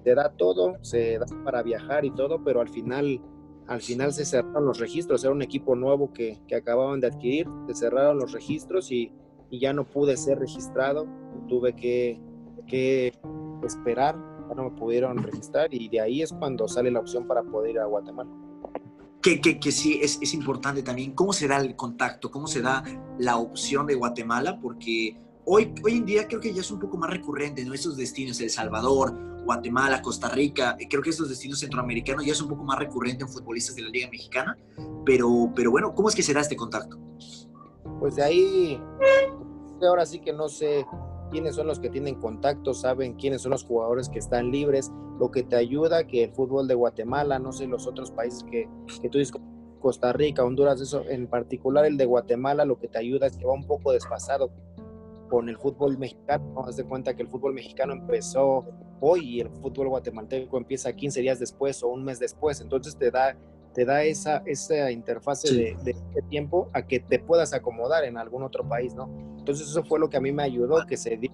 Te 0.03 0.13
da 0.13 0.31
todo, 0.37 0.75
se 0.81 1.17
da 1.17 1.25
para 1.43 1.63
viajar 1.63 2.05
y 2.05 2.11
todo, 2.11 2.43
pero 2.43 2.61
al 2.61 2.69
final 2.69 3.21
al 3.67 3.81
final 3.81 4.11
se 4.11 4.25
cerraron 4.25 4.65
los 4.65 4.79
registros, 4.79 5.23
era 5.23 5.31
un 5.31 5.41
equipo 5.41 5.75
nuevo 5.75 6.11
que, 6.11 6.41
que 6.47 6.55
acababan 6.55 6.99
de 6.99 7.07
adquirir, 7.07 7.47
se 7.67 7.75
cerraron 7.75 8.17
los 8.19 8.33
registros 8.33 8.91
y, 8.91 9.13
y 9.51 9.59
ya 9.59 9.73
no 9.73 9.83
pude 9.83 10.17
ser 10.17 10.39
registrado, 10.39 11.05
tuve 11.47 11.75
que, 11.75 12.19
que 12.67 13.13
esperar, 13.63 14.15
ya 14.49 14.55
no 14.55 14.63
me 14.63 14.71
pudieron 14.71 15.21
registrar 15.21 15.71
y 15.73 15.89
de 15.89 15.99
ahí 15.99 16.21
es 16.21 16.31
cuando 16.31 16.67
sale 16.67 16.89
la 16.89 17.01
opción 17.01 17.27
para 17.27 17.43
poder 17.43 17.71
ir 17.71 17.79
a 17.79 17.85
Guatemala. 17.85 18.31
Que, 19.21 19.39
que, 19.39 19.59
que, 19.59 19.71
sí, 19.71 19.99
es, 20.01 20.17
es, 20.19 20.33
importante 20.33 20.81
también. 20.81 21.11
¿Cómo 21.11 21.31
se 21.31 21.47
da 21.47 21.57
el 21.57 21.75
contacto? 21.75 22.31
¿Cómo 22.31 22.47
se 22.47 22.61
da 22.61 22.83
la 23.19 23.37
opción 23.37 23.85
de 23.85 23.93
Guatemala? 23.93 24.59
Porque 24.59 25.15
hoy, 25.45 25.71
hoy 25.83 25.97
en 25.97 26.05
día 26.05 26.27
creo 26.27 26.39
que 26.41 26.51
ya 26.51 26.61
es 26.61 26.71
un 26.71 26.79
poco 26.79 26.97
más 26.97 27.11
recurrente, 27.11 27.63
¿no? 27.63 27.75
Estos 27.75 27.97
destinos, 27.97 28.41
El 28.41 28.49
Salvador, 28.49 29.15
Guatemala, 29.45 30.01
Costa 30.01 30.29
Rica, 30.29 30.75
creo 30.89 31.03
que 31.03 31.11
estos 31.11 31.29
destinos 31.29 31.59
centroamericanos 31.59 32.25
ya 32.25 32.31
es 32.31 32.41
un 32.41 32.49
poco 32.49 32.63
más 32.63 32.79
recurrente 32.79 33.23
en 33.23 33.29
futbolistas 33.29 33.75
de 33.75 33.83
la 33.83 33.89
Liga 33.89 34.09
Mexicana. 34.09 34.57
Pero, 35.05 35.51
pero 35.55 35.69
bueno, 35.69 35.93
¿cómo 35.93 36.09
es 36.09 36.15
que 36.15 36.23
se 36.23 36.33
da 36.33 36.41
este 36.41 36.55
contacto? 36.55 36.97
Pues 37.99 38.15
de 38.15 38.23
ahí 38.23 38.81
ahora 39.87 40.05
sí 40.05 40.19
que 40.19 40.33
no 40.33 40.49
sé 40.49 40.85
quiénes 41.31 41.55
son 41.55 41.67
los 41.67 41.79
que 41.79 41.89
tienen 41.89 42.15
contacto, 42.15 42.73
saben 42.73 43.13
quiénes 43.13 43.41
son 43.41 43.51
los 43.51 43.63
jugadores 43.63 44.09
que 44.09 44.19
están 44.19 44.51
libres, 44.51 44.91
lo 45.19 45.31
que 45.31 45.43
te 45.43 45.55
ayuda 45.55 46.05
que 46.05 46.23
el 46.25 46.31
fútbol 46.33 46.67
de 46.67 46.75
Guatemala, 46.75 47.39
no 47.39 47.51
sé, 47.51 47.67
los 47.67 47.87
otros 47.87 48.11
países 48.11 48.43
que, 48.43 48.67
que 49.01 49.09
tú 49.09 49.17
dices, 49.17 49.33
Costa 49.79 50.13
Rica, 50.13 50.43
Honduras, 50.43 50.79
eso, 50.79 51.03
en 51.09 51.27
particular 51.27 51.85
el 51.85 51.97
de 51.97 52.05
Guatemala, 52.05 52.65
lo 52.65 52.79
que 52.79 52.87
te 52.87 52.99
ayuda 52.99 53.27
es 53.27 53.35
que 53.35 53.45
va 53.45 53.53
un 53.53 53.65
poco 53.65 53.91
desfasado 53.91 54.51
con 55.29 55.49
el 55.49 55.57
fútbol 55.57 55.97
mexicano. 55.97 56.63
Haz 56.65 56.75
de 56.75 56.83
cuenta 56.83 57.15
que 57.15 57.23
el 57.23 57.29
fútbol 57.29 57.53
mexicano 57.53 57.93
empezó 57.93 58.65
hoy 58.99 59.37
y 59.37 59.39
el 59.39 59.49
fútbol 59.49 59.87
guatemalteco 59.87 60.57
empieza 60.57 60.93
15 60.93 61.21
días 61.21 61.39
después 61.39 61.81
o 61.83 61.87
un 61.87 62.03
mes 62.03 62.19
después. 62.19 62.61
Entonces 62.61 62.95
te 62.97 63.09
da 63.09 63.35
te 63.73 63.85
da 63.85 64.03
esa, 64.03 64.43
esa 64.45 64.91
interfase 64.91 65.53
de, 65.53 65.77
de, 65.83 66.21
tiempo 66.29 66.69
a 66.73 66.85
que 66.85 66.99
te 66.99 67.19
puedas 67.19 67.53
acomodar 67.53 68.03
en 68.03 68.17
algún 68.17 68.43
otro 68.43 68.67
país, 68.67 68.93
¿no? 68.93 69.09
Entonces 69.37 69.67
eso 69.67 69.83
fue 69.83 69.99
lo 69.99 70.09
que 70.09 70.17
a 70.17 70.21
mí 70.21 70.31
me 70.31 70.43
ayudó, 70.43 70.85
que 70.85 70.97
se 70.97 71.17
dio, 71.17 71.31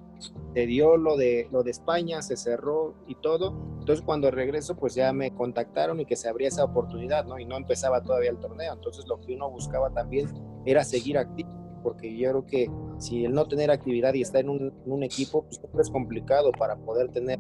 se 0.54 0.66
dio 0.66 0.98
lo, 0.98 1.18
de, 1.18 1.48
lo 1.52 1.64
de 1.64 1.72
España, 1.72 2.22
se 2.22 2.38
cerró 2.38 2.96
y 3.06 3.16
todo. 3.16 3.54
Entonces 3.80 4.04
cuando 4.04 4.32
regreso, 4.32 4.78
pues 4.78 4.96
ya 4.96 5.12
me 5.14 5.34
contactaron 5.34 6.00
y 6.00 6.06
que 6.06 6.16
se 6.16 6.30
abría 6.30 6.48
esa 6.48 6.64
oportunidad, 6.64 7.26
¿no? 7.26 7.38
Y 7.38 7.46
no 7.46 7.58
empezaba 7.58 8.02
todavía 8.02 8.30
el 8.30 8.40
torneo. 8.40 8.74
Entonces 8.74 9.06
lo 9.08 9.20
que 9.20 9.36
uno 9.36 9.50
buscaba 9.50 9.90
también 9.92 10.28
era 10.66 10.84
seguir 10.84 11.18
activo, 11.18 11.50
porque 11.84 12.16
yo 12.18 12.30
creo 12.30 12.46
que 12.46 12.72
si 12.98 13.26
el 13.26 13.34
no 13.34 13.48
tener 13.48 13.72
actividad 13.72 14.14
y 14.14 14.22
estar 14.22 14.42
en 14.42 14.50
un, 14.50 14.74
en 14.86 14.92
un 14.92 15.04
equipo, 15.04 15.44
pues 15.44 15.62
es 15.80 15.90
complicado 15.92 16.52
para 16.52 16.78
poder 16.78 17.12
tener 17.12 17.40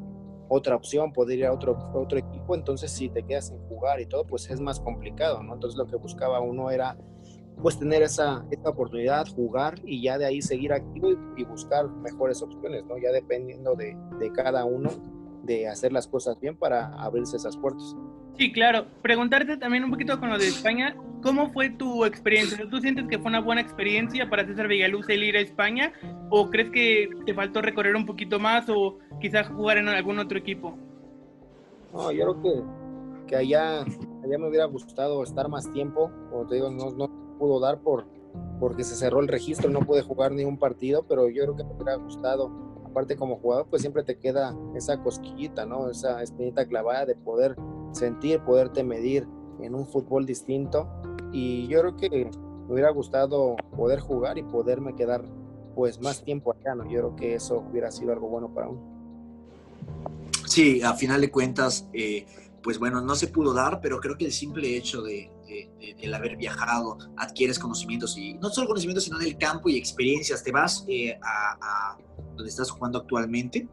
otra 0.49 0.75
opción, 0.75 1.13
poder 1.13 1.39
ir 1.39 1.45
a 1.45 1.53
otro, 1.53 1.77
otro 1.93 2.17
equipo, 2.17 2.55
entonces 2.55 2.91
si 2.91 3.09
te 3.09 3.23
quedas 3.23 3.47
sin 3.47 3.59
jugar 3.67 3.99
y 3.99 4.05
todo, 4.05 4.25
pues 4.25 4.49
es 4.49 4.59
más 4.59 4.79
complicado, 4.79 5.43
¿no? 5.43 5.53
Entonces 5.53 5.77
lo 5.77 5.87
que 5.87 5.95
buscaba 5.95 6.39
uno 6.39 6.71
era 6.71 6.97
pues 7.61 7.79
tener 7.79 8.03
esa, 8.03 8.45
esa 8.51 8.69
oportunidad, 8.69 9.27
jugar 9.27 9.75
y 9.83 10.01
ya 10.01 10.17
de 10.17 10.25
ahí 10.25 10.41
seguir 10.41 10.73
activo 10.73 11.09
y, 11.35 11.43
buscar 11.43 11.89
mejores 11.89 12.41
opciones, 12.41 12.85
¿no? 12.85 12.97
Ya 12.97 13.11
dependiendo 13.11 13.75
de, 13.75 13.97
de, 14.19 14.31
cada 14.31 14.63
uno, 14.63 14.89
de 15.43 15.67
hacer 15.67 15.91
las 15.91 16.07
cosas 16.07 16.39
bien 16.39 16.55
para 16.55 16.87
abrirse 17.01 17.37
esas 17.37 17.57
puertas. 17.57 17.95
Sí, 18.37 18.51
claro. 18.51 18.85
Preguntarte 19.01 19.57
también 19.57 19.83
un 19.83 19.89
poquito 19.89 20.19
con 20.19 20.29
lo 20.29 20.37
de 20.37 20.47
España, 20.47 20.95
¿cómo 21.23 21.49
fue 21.49 21.71
tu 21.71 22.05
experiencia? 22.05 22.69
¿Tú 22.69 22.79
sientes 22.79 23.07
que 23.07 23.17
fue 23.17 23.29
una 23.29 23.39
buena 23.39 23.61
experiencia 23.61 24.29
para 24.29 24.45
César 24.45 24.67
Villaluz 24.67 25.09
el 25.09 25.23
ir 25.23 25.37
a 25.37 25.39
España? 25.39 25.91
¿O 26.29 26.49
crees 26.49 26.69
que 26.71 27.09
te 27.25 27.33
faltó 27.33 27.61
recorrer 27.61 27.95
un 27.95 28.05
poquito 28.05 28.39
más 28.39 28.67
o 28.69 28.97
quizás 29.19 29.47
jugar 29.47 29.77
en 29.77 29.87
algún 29.87 30.19
otro 30.19 30.37
equipo? 30.37 30.77
No, 31.93 32.11
yo 32.11 32.23
creo 32.23 32.41
que, 32.41 32.63
que 33.27 33.35
allá, 33.35 33.81
allá 33.81 34.37
me 34.37 34.47
hubiera 34.47 34.65
gustado 34.65 35.23
estar 35.23 35.47
más 35.47 35.71
tiempo. 35.71 36.11
Te 36.49 36.55
digo, 36.55 36.69
no, 36.69 36.91
no 36.91 37.09
pudo 37.37 37.59
dar 37.59 37.79
por, 37.79 38.05
porque 38.59 38.83
se 38.83 38.95
cerró 38.95 39.21
el 39.21 39.27
registro, 39.27 39.69
no 39.69 39.79
pude 39.79 40.01
jugar 40.01 40.31
ni 40.31 40.43
un 40.43 40.57
partido, 40.57 41.05
pero 41.07 41.29
yo 41.29 41.43
creo 41.43 41.55
que 41.55 41.63
me 41.63 41.73
hubiera 41.73 41.95
gustado. 41.95 42.51
Aparte 42.85 43.15
como 43.15 43.37
jugador, 43.37 43.67
pues 43.69 43.81
siempre 43.81 44.03
te 44.03 44.17
queda 44.17 44.55
esa 44.75 45.01
cosquillita, 45.01 45.65
¿no? 45.65 45.89
Esa 45.89 46.21
espinita 46.23 46.65
clavada 46.65 47.05
de 47.05 47.15
poder 47.15 47.55
sentir, 47.91 48.39
poderte 48.41 48.83
medir 48.83 49.27
en 49.61 49.75
un 49.75 49.85
fútbol 49.85 50.25
distinto. 50.25 50.87
Y 51.31 51.67
yo 51.67 51.81
creo 51.81 51.95
que 51.95 52.09
me 52.67 52.73
hubiera 52.73 52.89
gustado 52.89 53.55
poder 53.75 53.99
jugar 53.99 54.37
y 54.37 54.43
poderme 54.43 54.95
quedar 54.95 55.23
pues 55.77 56.01
más 56.01 56.23
tiempo 56.23 56.51
acá, 56.51 56.73
¿no? 56.73 56.85
Yo 56.85 56.89
creo 56.89 57.15
que 57.15 57.35
eso 57.35 57.63
hubiera 57.69 57.91
sido 57.91 58.11
algo 58.11 58.27
bueno 58.27 58.51
para 58.51 58.67
uno. 58.67 58.81
Sí, 60.47 60.81
a 60.81 60.95
final 60.95 61.21
de 61.21 61.29
cuentas, 61.29 61.87
eh, 61.93 62.25
pues 62.63 62.79
bueno, 62.79 62.99
no 62.99 63.13
se 63.13 63.27
pudo 63.27 63.53
dar, 63.53 63.79
pero 63.79 63.99
creo 63.99 64.17
que 64.17 64.25
el 64.25 64.31
simple 64.31 64.75
hecho 64.75 65.03
de, 65.03 65.29
el 65.99 66.13
haber 66.15 66.35
viajado, 66.35 66.97
adquieres 67.15 67.59
conocimientos 67.59 68.17
y 68.17 68.33
no 68.33 68.49
solo 68.49 68.69
conocimientos, 68.69 69.03
sino 69.03 69.19
del 69.19 69.37
campo 69.37 69.69
y 69.69 69.77
experiencias, 69.77 70.43
te 70.43 70.51
vas 70.51 70.83
eh, 70.87 71.15
a, 71.21 71.95
donde 72.35 72.49
estás 72.49 72.71
jugando 72.71 72.97
actualmente. 72.97 73.67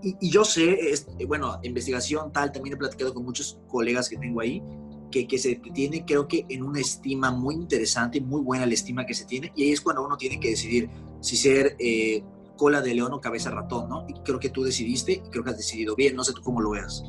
Y, 0.00 0.30
yo 0.30 0.44
sé, 0.44 0.92
es, 0.92 1.08
bueno, 1.26 1.58
investigación 1.64 2.32
tal, 2.32 2.52
también 2.52 2.74
he 2.74 2.78
platicado 2.78 3.12
con 3.12 3.24
muchos 3.24 3.58
colegas 3.66 4.08
que 4.08 4.16
tengo 4.16 4.40
ahí, 4.40 4.62
que, 5.10 5.26
que 5.26 5.38
se 5.38 5.56
tiene, 5.56 6.04
creo 6.04 6.28
que 6.28 6.46
en 6.48 6.62
una 6.62 6.78
estima 6.78 7.32
muy 7.32 7.56
interesante, 7.56 8.20
muy 8.20 8.42
buena 8.42 8.64
la 8.64 8.74
estima 8.74 9.04
que 9.04 9.14
se 9.14 9.24
tiene, 9.24 9.52
y 9.56 9.64
ahí 9.64 9.72
es 9.72 9.80
cuando 9.80 10.06
uno 10.06 10.16
tiene 10.16 10.38
que 10.38 10.50
decidir 10.50 10.88
si 11.20 11.36
ser 11.36 11.76
eh, 11.78 12.22
cola 12.56 12.82
de 12.82 12.94
león 12.94 13.12
o 13.12 13.20
cabeza 13.20 13.50
ratón, 13.50 13.88
¿no? 13.88 14.04
Y 14.08 14.14
creo 14.20 14.38
que 14.38 14.50
tú 14.50 14.62
decidiste 14.62 15.12
y 15.12 15.30
creo 15.30 15.44
que 15.44 15.50
has 15.50 15.56
decidido 15.56 15.94
bien, 15.94 16.16
no 16.16 16.24
sé 16.24 16.32
tú 16.34 16.42
cómo 16.42 16.60
lo 16.60 16.70
veas. 16.70 17.02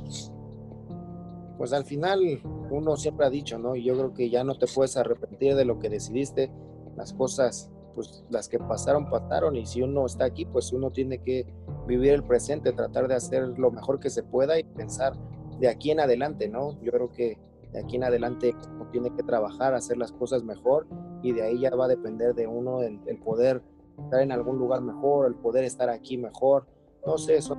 Pues 1.58 1.74
al 1.74 1.84
final 1.84 2.41
uno 2.72 2.95
siempre 2.95 3.26
ha 3.26 3.30
dicho, 3.30 3.58
¿no? 3.58 3.76
Y 3.76 3.84
yo 3.84 3.95
creo 3.95 4.13
que 4.13 4.30
ya 4.30 4.45
no 4.45 4.58
te 4.58 4.67
puedes 4.67 4.95
arrepentir 4.95 5.56
de 5.56 5.65
lo 5.65 5.80
que 5.80 5.89
decidiste, 5.89 6.52
las 6.95 7.13
cosas, 7.13 7.69
pues 7.95 8.24
las 8.30 8.48
que 8.48 8.60
pasaron, 8.60 9.10
pasaron, 9.10 9.56
y 9.58 9.65
si 9.65 9.82
uno 9.82 10.06
está 10.06 10.26
aquí, 10.26 10.45
pues 10.45 10.72
uno 10.72 10.91
tiene 10.91 11.22
que 11.22 11.52
vivir 11.86 12.13
el 12.13 12.24
presente, 12.24 12.72
tratar 12.72 13.08
de 13.08 13.15
hacer 13.15 13.43
lo 13.58 13.72
mejor 13.72 14.00
que 14.00 14.10
se 14.10 14.24
pueda 14.24 14.58
y 14.58 14.63
pensar 14.63 15.13
de 15.60 15.67
aquí 15.67 15.91
en 15.91 16.00
adelante, 16.00 16.48
¿no? 16.48 16.80
Yo 16.82 16.91
creo 16.91 17.12
que 17.12 17.38
de 17.74 17.80
aquí 17.80 17.98
en 17.98 18.04
adelante 18.04 18.56
uno 18.72 18.88
tiene 18.91 19.13
que 19.15 19.24
trabajar, 19.24 19.74
hacer 19.74 19.98
las 19.98 20.12
cosas 20.12 20.43
mejor 20.43 20.88
y 21.22 21.34
de 21.34 21.43
ahí 21.43 21.60
ya 21.60 21.76
va 21.76 21.86
a 21.86 21.89
depender 21.89 22.34
de 22.34 22.48
uno 22.48 22.82
el, 22.82 23.00
el 23.06 23.19
poder 23.19 23.62
estar 24.04 24.22
en 24.22 24.32
algún 24.32 24.58
lugar 24.58 24.82
mejor, 24.82 25.28
el 25.28 25.36
poder 25.36 25.64
estar 25.64 25.90
aquí 25.90 26.18
mejor. 26.18 26.66
No 27.06 27.18
sé, 27.18 27.38
eso 27.38 27.58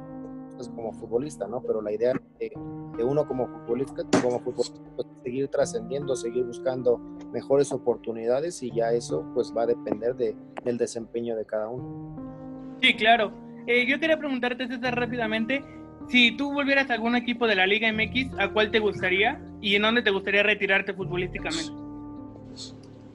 es 0.58 0.68
como 0.68 0.92
futbolista, 0.92 1.46
¿no? 1.46 1.62
Pero 1.62 1.80
la 1.80 1.92
idea 1.92 2.12
de, 2.38 2.52
de 2.96 3.04
uno 3.04 3.26
como 3.26 3.46
futbolista, 3.48 4.02
como 4.22 4.40
futbolista, 4.40 4.78
pues, 4.96 5.08
seguir 5.22 5.48
trascendiendo, 5.48 6.14
seguir 6.16 6.44
buscando 6.44 6.98
mejores 7.32 7.72
oportunidades 7.72 8.62
y 8.62 8.70
ya 8.70 8.92
eso 8.92 9.24
pues 9.34 9.52
va 9.56 9.62
a 9.62 9.66
depender 9.66 10.14
de, 10.16 10.36
del 10.64 10.78
desempeño 10.78 11.36
de 11.36 11.44
cada 11.44 11.68
uno. 11.68 12.76
Sí, 12.82 12.94
claro. 12.94 13.32
Eh, 13.66 13.86
yo 13.86 14.00
quería 14.00 14.18
preguntarte, 14.18 14.66
César, 14.66 14.98
rápidamente, 14.98 15.62
si 16.08 16.36
tú 16.36 16.52
volvieras 16.52 16.90
a 16.90 16.94
algún 16.94 17.14
equipo 17.14 17.46
de 17.46 17.54
la 17.54 17.66
Liga 17.66 17.92
MX, 17.92 18.38
¿a 18.38 18.52
cuál 18.52 18.70
te 18.70 18.80
gustaría 18.80 19.40
y 19.60 19.76
en 19.76 19.82
dónde 19.82 20.02
te 20.02 20.10
gustaría 20.10 20.42
retirarte 20.42 20.94
futbolísticamente? 20.94 21.72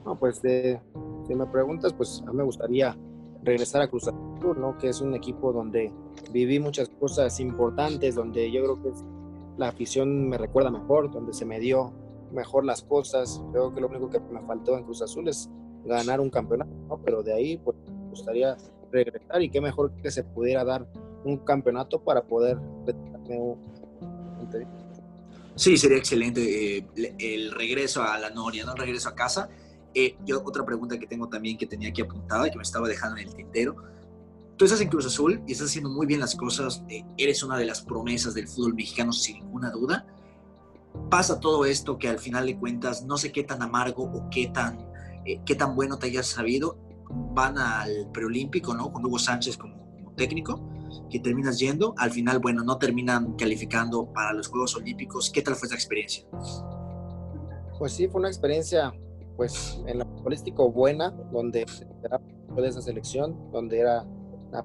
No, 0.04 0.16
pues 0.18 0.40
de, 0.40 0.80
si 1.26 1.34
me 1.34 1.46
preguntas, 1.46 1.92
pues 1.92 2.22
a 2.26 2.30
mí 2.30 2.38
me 2.38 2.44
gustaría 2.44 2.96
regresar 3.42 3.82
a 3.82 3.88
Cruz 3.88 4.08
Azul, 4.08 4.60
¿no? 4.60 4.76
Que 4.78 4.88
es 4.88 5.00
un 5.00 5.14
equipo 5.14 5.52
donde 5.52 5.92
viví 6.32 6.58
muchas 6.58 6.88
cosas 6.88 7.38
importantes, 7.40 8.14
donde 8.14 8.50
yo 8.50 8.62
creo 8.62 8.82
que 8.82 8.90
la 9.56 9.68
afición 9.68 10.28
me 10.28 10.38
recuerda 10.38 10.70
mejor, 10.70 11.10
donde 11.10 11.32
se 11.32 11.44
me 11.44 11.58
dio 11.60 11.92
mejor 12.32 12.64
las 12.64 12.82
cosas. 12.82 13.42
Creo 13.52 13.74
que 13.74 13.80
lo 13.80 13.88
único 13.88 14.10
que 14.10 14.20
me 14.20 14.40
faltó 14.42 14.76
en 14.76 14.84
Cruz 14.84 15.02
Azul 15.02 15.28
es 15.28 15.48
ganar 15.84 16.20
un 16.20 16.30
campeonato, 16.30 16.70
¿no? 16.88 16.98
Pero 17.04 17.22
de 17.22 17.32
ahí, 17.32 17.56
pues, 17.58 17.76
me 17.88 18.10
gustaría 18.10 18.56
regresar 18.90 19.42
y 19.42 19.50
qué 19.50 19.60
mejor 19.60 19.92
que 20.02 20.10
se 20.10 20.24
pudiera 20.24 20.64
dar 20.64 20.86
un 21.24 21.38
campeonato 21.38 22.00
para 22.00 22.22
poder 22.22 22.58
Sí, 25.56 25.76
sería 25.76 25.96
excelente 25.96 26.78
eh, 26.78 26.86
el 27.18 27.50
regreso 27.50 28.02
a 28.02 28.18
la 28.18 28.30
Noria, 28.30 28.64
¿no? 28.64 28.72
El 28.72 28.78
regreso 28.78 29.08
a 29.08 29.14
casa 29.14 29.48
eh, 29.98 30.14
yo 30.26 30.42
otra 30.44 30.62
pregunta 30.62 30.98
que 30.98 31.06
tengo 31.06 31.26
también 31.26 31.56
que 31.56 31.66
tenía 31.66 31.88
aquí 31.88 32.02
apuntada 32.02 32.50
que 32.50 32.56
me 32.58 32.62
estaba 32.62 32.86
dejando 32.86 33.16
en 33.16 33.28
el 33.28 33.34
tintero. 33.34 33.76
Tú 34.58 34.66
estás 34.66 34.82
en 34.82 34.88
Cruz 34.88 35.06
Azul 35.06 35.42
y 35.46 35.52
estás 35.52 35.68
haciendo 35.68 35.88
muy 35.88 36.04
bien 36.04 36.20
las 36.20 36.34
cosas, 36.34 36.84
eh, 36.90 37.02
eres 37.16 37.42
una 37.42 37.56
de 37.56 37.64
las 37.64 37.80
promesas 37.80 38.34
del 38.34 38.46
fútbol 38.46 38.74
mexicano 38.74 39.10
sin 39.10 39.38
ninguna 39.38 39.70
duda. 39.70 40.06
Pasa 41.08 41.40
todo 41.40 41.64
esto 41.64 41.96
que 41.96 42.08
al 42.10 42.18
final 42.18 42.44
de 42.44 42.58
cuentas 42.58 43.06
no 43.06 43.16
sé 43.16 43.32
qué 43.32 43.42
tan 43.42 43.62
amargo 43.62 44.04
o 44.04 44.28
qué 44.30 44.48
tan, 44.48 44.86
eh, 45.24 45.40
qué 45.46 45.54
tan 45.54 45.74
bueno 45.74 45.98
te 45.98 46.08
hayas 46.08 46.26
sabido. 46.26 46.76
Van 47.08 47.56
al 47.56 48.10
preolímpico, 48.12 48.74
¿no? 48.74 48.92
Con 48.92 49.02
Hugo 49.06 49.18
Sánchez 49.18 49.56
como, 49.56 49.78
como 49.94 50.12
técnico, 50.12 50.60
que 51.10 51.20
terminas 51.20 51.58
yendo. 51.58 51.94
Al 51.96 52.10
final, 52.10 52.38
bueno, 52.38 52.62
no 52.62 52.76
terminan 52.76 53.32
calificando 53.36 54.12
para 54.12 54.34
los 54.34 54.48
Juegos 54.48 54.76
Olímpicos. 54.76 55.30
¿Qué 55.30 55.40
tal 55.40 55.54
fue 55.54 55.68
esa 55.68 55.74
experiencia? 55.74 56.26
Pues 57.78 57.92
sí, 57.92 58.08
fue 58.08 58.20
una 58.20 58.28
experiencia 58.28 58.92
pues 59.36 59.82
en 59.86 59.98
la 59.98 60.04
futbolístico 60.04 60.70
buena, 60.70 61.10
donde 61.32 61.66
era 62.02 62.20
de 62.54 62.68
esa 62.68 62.80
selección, 62.80 63.50
donde 63.52 63.80
era 63.80 64.06
la 64.50 64.64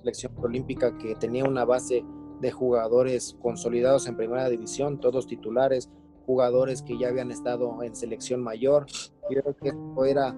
selección 0.00 0.32
olímpica 0.42 0.96
que 0.98 1.14
tenía 1.14 1.44
una 1.44 1.64
base 1.64 2.04
de 2.40 2.50
jugadores 2.50 3.36
consolidados 3.40 4.06
en 4.06 4.16
primera 4.16 4.48
división, 4.48 5.00
todos 5.00 5.26
titulares, 5.26 5.88
jugadores 6.26 6.82
que 6.82 6.98
ya 6.98 7.08
habían 7.08 7.30
estado 7.30 7.82
en 7.82 7.94
selección 7.94 8.42
mayor. 8.42 8.86
Yo 9.30 9.40
creo 9.42 9.56
que 9.56 9.68
eso 9.68 10.04
era, 10.04 10.34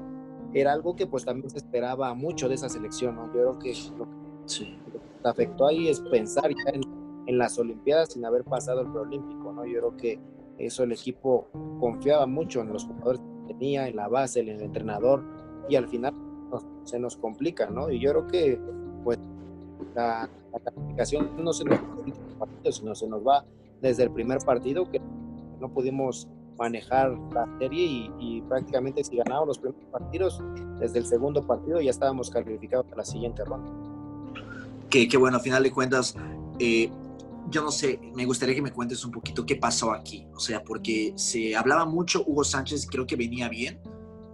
era 0.53 0.73
algo 0.73 0.95
que 0.95 1.07
pues 1.07 1.25
también 1.25 1.51
se 1.51 1.59
esperaba 1.59 2.12
mucho 2.14 2.49
de 2.49 2.55
esa 2.55 2.69
selección, 2.69 3.16
¿no? 3.16 3.27
Yo 3.27 3.33
creo 3.33 3.59
que 3.59 3.75
lo 3.99 4.07
que 4.47 4.79
afectó 5.25 5.66
ahí 5.66 5.88
es 5.88 6.01
pensar 6.01 6.51
ya 6.51 6.73
en, 6.73 6.83
en 7.27 7.38
las 7.38 7.59
Olimpiadas 7.59 8.12
sin 8.12 8.25
haber 8.25 8.45
pasado 8.45 8.83
el 8.83 8.90
preolímpico, 8.90 9.53
¿no? 9.53 9.64
Yo 9.64 9.79
creo 9.79 9.97
que 9.97 10.21
eso 10.59 10.85
el 10.85 10.93
equipo 10.93 11.49
confiaba 11.81 12.27
mucho 12.27 12.61
en 12.61 12.73
los 12.73 12.85
jugadores 12.85 13.21
tenía, 13.53 13.89
en 13.89 13.97
la 13.97 14.09
base, 14.09 14.41
el 14.41 14.49
entrenador, 14.49 15.23
y 15.69 15.77
al 15.77 15.89
final 15.89 16.15
se 16.85 16.99
nos 16.99 17.17
complica, 17.17 17.67
¿no? 17.67 17.91
Y 17.91 18.01
yo 18.01 18.11
creo 18.11 18.27
que, 18.27 18.61
pues, 19.05 19.19
la, 19.95 20.29
calificación 20.65 21.31
no 21.43 21.53
se 21.53 21.65
nos 21.65 21.79
sino 22.71 22.95
se 22.95 23.07
nos 23.07 23.27
va 23.27 23.45
desde 23.81 24.03
el 24.05 24.11
primer 24.11 24.39
partido, 24.39 24.91
que 24.91 25.01
no 25.61 25.69
pudimos 25.69 26.29
manejar 26.59 27.17
la 27.33 27.49
serie 27.59 28.11
y, 28.19 28.43
prácticamente 28.43 29.03
si 29.05 29.17
ganábamos 29.17 29.49
los 29.49 29.59
primeros 29.59 29.91
partidos, 29.91 30.43
desde 30.79 30.99
el 30.99 31.07
segundo 31.07 31.47
partido 31.47 31.81
ya 31.81 31.91
estábamos 31.91 32.31
calificados 32.31 32.87
para 32.87 32.99
la 32.99 33.05
siguiente 33.05 33.45
ronda. 33.45 33.71
Qué, 34.91 35.09
qué 35.09 35.17
bueno, 35.17 35.37
a 35.37 35.41
final 35.41 35.63
de 35.63 35.71
cuentas, 35.71 36.17
eh, 36.59 36.91
yo 37.48 37.62
no 37.62 37.70
sé, 37.70 38.00
me 38.14 38.26
gustaría 38.26 38.55
que 38.55 38.62
me 38.62 38.72
cuentes 38.72 39.05
un 39.05 39.11
poquito 39.11 39.46
qué 39.46 39.57
pasó 39.57 39.92
aquí. 39.92 40.26
O 40.35 40.40
sea, 40.40 40.62
porque 40.62 41.12
se 41.16 41.57
hablaba 41.57 41.85
mucho, 41.85 42.24
Hugo 42.26 42.44
Sánchez 42.44 42.87
creo 42.87 43.07
que 43.07 43.16
venía 43.16 43.48
bien. 43.48 43.81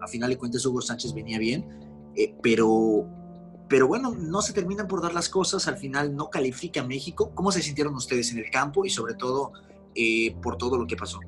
A 0.00 0.06
final 0.06 0.30
de 0.30 0.36
cuentas, 0.36 0.64
Hugo 0.66 0.80
Sánchez 0.80 1.14
venía 1.14 1.38
bien. 1.38 1.66
Eh, 2.14 2.34
pero, 2.42 3.06
pero 3.68 3.86
bueno, 3.86 4.12
no 4.12 4.42
se 4.42 4.52
terminan 4.52 4.88
por 4.88 5.02
dar 5.02 5.14
las 5.14 5.28
cosas. 5.28 5.68
Al 5.68 5.76
final 5.76 6.14
no 6.14 6.30
califica 6.30 6.82
México. 6.82 7.32
¿Cómo 7.34 7.52
se 7.52 7.62
sintieron 7.62 7.94
ustedes 7.94 8.32
en 8.32 8.38
el 8.38 8.50
campo 8.50 8.84
y 8.84 8.90
sobre 8.90 9.14
todo 9.14 9.52
eh, 9.94 10.34
por 10.42 10.56
todo 10.56 10.76
lo 10.76 10.86
que 10.86 10.96
pasó? 10.96 11.20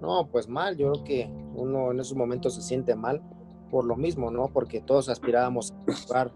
No, 0.00 0.28
pues 0.30 0.48
mal, 0.48 0.76
yo 0.76 0.90
creo 0.92 1.04
que 1.04 1.30
uno 1.54 1.92
en 1.92 2.00
esos 2.00 2.16
momentos 2.16 2.54
se 2.54 2.62
siente 2.62 2.94
mal 2.94 3.22
por 3.70 3.84
lo 3.84 3.96
mismo, 3.96 4.30
¿no? 4.30 4.48
Porque 4.48 4.80
todos 4.80 5.08
aspirábamos 5.08 5.72
a 5.88 5.94
jugar, 5.94 6.32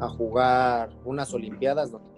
a 0.00 0.08
jugar 0.08 0.90
unas 1.04 1.32
Olimpiadas 1.32 1.92
donde 1.92 2.09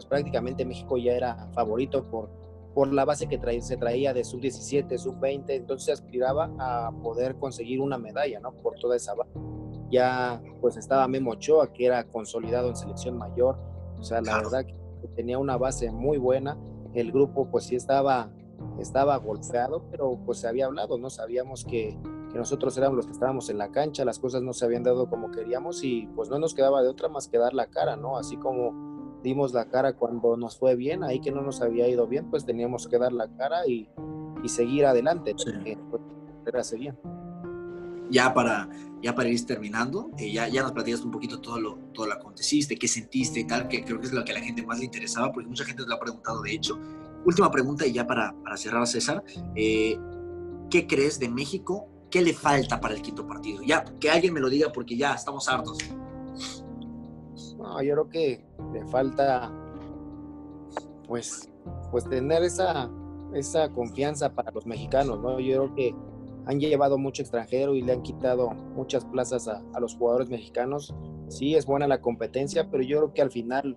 pues 0.00 0.06
prácticamente 0.06 0.64
México 0.64 0.96
ya 0.96 1.12
era 1.12 1.46
favorito 1.52 2.08
por, 2.08 2.30
por 2.72 2.90
la 2.90 3.04
base 3.04 3.28
que 3.28 3.38
se 3.60 3.76
traía 3.76 4.14
de 4.14 4.24
sub-17, 4.24 4.96
sub-20, 4.96 5.50
entonces 5.50 6.00
aspiraba 6.00 6.50
a 6.58 6.90
poder 7.02 7.36
conseguir 7.36 7.82
una 7.82 7.98
medalla, 7.98 8.40
¿no? 8.40 8.52
Por 8.52 8.76
toda 8.76 8.96
esa 8.96 9.14
base. 9.14 9.30
Ya 9.90 10.40
pues 10.62 10.78
estaba 10.78 11.06
Memo 11.06 11.32
Ochoa, 11.32 11.70
que 11.74 11.84
era 11.84 12.04
consolidado 12.04 12.70
en 12.70 12.76
selección 12.76 13.18
mayor, 13.18 13.58
o 13.98 14.02
sea, 14.02 14.22
la 14.22 14.38
verdad 14.38 14.64
que 14.64 14.74
tenía 15.08 15.36
una 15.36 15.58
base 15.58 15.92
muy 15.92 16.16
buena, 16.16 16.56
el 16.94 17.12
grupo 17.12 17.50
pues 17.50 17.64
sí 17.64 17.76
estaba, 17.76 18.30
estaba 18.78 19.18
golpeado, 19.18 19.84
pero 19.90 20.18
pues 20.24 20.38
se 20.38 20.48
había 20.48 20.64
hablado, 20.64 20.96
¿no? 20.96 21.10
Sabíamos 21.10 21.66
que, 21.66 21.98
que 22.32 22.38
nosotros 22.38 22.74
éramos 22.78 22.96
los 22.96 23.06
que 23.06 23.12
estábamos 23.12 23.50
en 23.50 23.58
la 23.58 23.70
cancha, 23.70 24.06
las 24.06 24.18
cosas 24.18 24.40
no 24.40 24.54
se 24.54 24.64
habían 24.64 24.82
dado 24.82 25.10
como 25.10 25.30
queríamos 25.30 25.84
y 25.84 26.08
pues 26.16 26.30
no 26.30 26.38
nos 26.38 26.54
quedaba 26.54 26.80
de 26.80 26.88
otra 26.88 27.10
más 27.10 27.28
que 27.28 27.36
dar 27.36 27.52
la 27.52 27.66
cara, 27.66 27.96
¿no? 27.96 28.16
Así 28.16 28.38
como 28.38 28.89
dimos 29.22 29.52
la 29.52 29.66
cara 29.66 29.94
cuando 29.94 30.36
nos 30.36 30.58
fue 30.58 30.76
bien, 30.76 31.04
ahí 31.04 31.20
que 31.20 31.30
no 31.30 31.42
nos 31.42 31.60
había 31.60 31.88
ido 31.88 32.06
bien, 32.06 32.30
pues 32.30 32.44
teníamos 32.44 32.88
que 32.88 32.98
dar 32.98 33.12
la 33.12 33.28
cara 33.36 33.66
y, 33.66 33.88
y 34.42 34.48
seguir 34.48 34.86
adelante, 34.86 35.34
pues, 35.34 36.02
era 36.46 36.64
seguir. 36.64 36.94
Ya 38.10 38.34
para, 38.34 38.68
ya 39.02 39.14
para 39.14 39.28
ir 39.28 39.46
terminando, 39.46 40.10
eh, 40.18 40.32
ya, 40.32 40.48
ya 40.48 40.62
nos 40.62 40.72
platicaste 40.72 41.06
un 41.06 41.12
poquito 41.12 41.40
todo 41.40 41.60
lo, 41.60 41.76
todo 41.92 42.06
lo 42.06 42.14
aconteciste, 42.14 42.76
qué 42.76 42.88
sentiste 42.88 43.40
y 43.40 43.46
tal, 43.46 43.68
que 43.68 43.84
creo 43.84 44.00
que 44.00 44.06
es 44.06 44.12
lo 44.12 44.24
que 44.24 44.32
a 44.32 44.34
la 44.34 44.40
gente 44.40 44.64
más 44.66 44.78
le 44.78 44.86
interesaba, 44.86 45.30
porque 45.32 45.48
mucha 45.48 45.64
gente 45.64 45.82
te 45.82 45.88
lo 45.88 45.94
ha 45.94 46.00
preguntado 46.00 46.42
de 46.42 46.52
hecho. 46.52 46.78
Última 47.24 47.50
pregunta 47.50 47.86
y 47.86 47.92
ya 47.92 48.06
para, 48.06 48.34
para 48.42 48.56
cerrar, 48.56 48.86
César, 48.86 49.22
eh, 49.54 49.98
¿qué 50.70 50.86
crees 50.86 51.20
de 51.20 51.28
México? 51.28 51.86
¿Qué 52.10 52.22
le 52.22 52.32
falta 52.32 52.80
para 52.80 52.94
el 52.94 53.02
quinto 53.02 53.26
partido? 53.26 53.62
Ya, 53.62 53.84
que 53.84 54.10
alguien 54.10 54.34
me 54.34 54.40
lo 54.40 54.48
diga 54.48 54.72
porque 54.72 54.96
ya 54.96 55.14
estamos 55.14 55.48
hartos. 55.48 55.78
No, 57.60 57.82
yo 57.82 57.92
creo 57.92 58.08
que 58.08 58.44
le 58.72 58.86
falta, 58.86 59.52
pues, 61.06 61.48
pues 61.90 62.08
tener 62.08 62.42
esa, 62.42 62.90
esa 63.34 63.70
confianza 63.70 64.32
para 64.32 64.50
los 64.50 64.66
mexicanos, 64.66 65.20
¿no? 65.20 65.38
Yo 65.40 65.64
creo 65.64 65.74
que 65.74 65.94
han 66.46 66.58
llevado 66.58 66.96
mucho 66.96 67.22
extranjero 67.22 67.74
y 67.74 67.82
le 67.82 67.92
han 67.92 68.02
quitado 68.02 68.50
muchas 68.50 69.04
plazas 69.04 69.46
a, 69.46 69.62
los 69.78 69.94
jugadores 69.94 70.30
mexicanos. 70.30 70.94
Sí, 71.28 71.54
es 71.54 71.66
buena 71.66 71.86
la 71.86 72.00
competencia, 72.00 72.70
pero 72.70 72.82
yo 72.82 72.98
creo 72.98 73.12
que 73.12 73.22
al 73.22 73.30
final, 73.30 73.76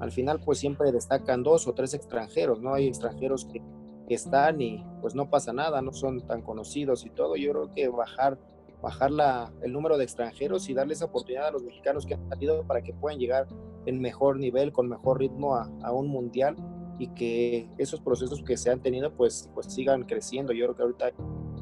al 0.00 0.10
final, 0.10 0.40
pues 0.40 0.58
siempre 0.58 0.90
destacan 0.90 1.42
dos 1.42 1.68
o 1.68 1.74
tres 1.74 1.92
extranjeros, 1.94 2.60
¿no? 2.60 2.74
Hay 2.74 2.86
extranjeros 2.86 3.44
que, 3.44 3.62
que 4.08 4.14
están 4.14 4.60
y 4.60 4.84
pues 5.02 5.14
no 5.14 5.28
pasa 5.28 5.52
nada, 5.52 5.82
no 5.82 5.92
son 5.92 6.22
tan 6.26 6.40
conocidos 6.40 7.04
y 7.04 7.10
todo. 7.10 7.36
Yo 7.36 7.52
creo 7.52 7.74
que 7.74 7.88
bajar 7.88 8.38
bajar 8.82 9.10
la, 9.10 9.52
el 9.62 9.72
número 9.72 9.98
de 9.98 10.04
extranjeros 10.04 10.68
y 10.68 10.74
darles 10.74 11.02
oportunidad 11.02 11.48
a 11.48 11.50
los 11.50 11.62
mexicanos 11.62 12.06
que 12.06 12.14
han 12.14 12.28
salido 12.28 12.64
para 12.64 12.82
que 12.82 12.92
puedan 12.92 13.18
llegar 13.18 13.48
en 13.86 14.00
mejor 14.00 14.38
nivel, 14.38 14.72
con 14.72 14.88
mejor 14.88 15.18
ritmo 15.18 15.56
a, 15.56 15.70
a, 15.82 15.92
un 15.92 16.08
mundial 16.08 16.56
y 16.98 17.08
que 17.08 17.68
esos 17.78 18.00
procesos 18.00 18.42
que 18.42 18.56
se 18.56 18.70
han 18.70 18.80
tenido 18.80 19.12
pues, 19.12 19.50
pues 19.54 19.66
sigan 19.66 20.04
creciendo. 20.04 20.52
Yo 20.52 20.66
creo 20.66 20.76
que 20.76 20.82
ahorita 20.82 21.12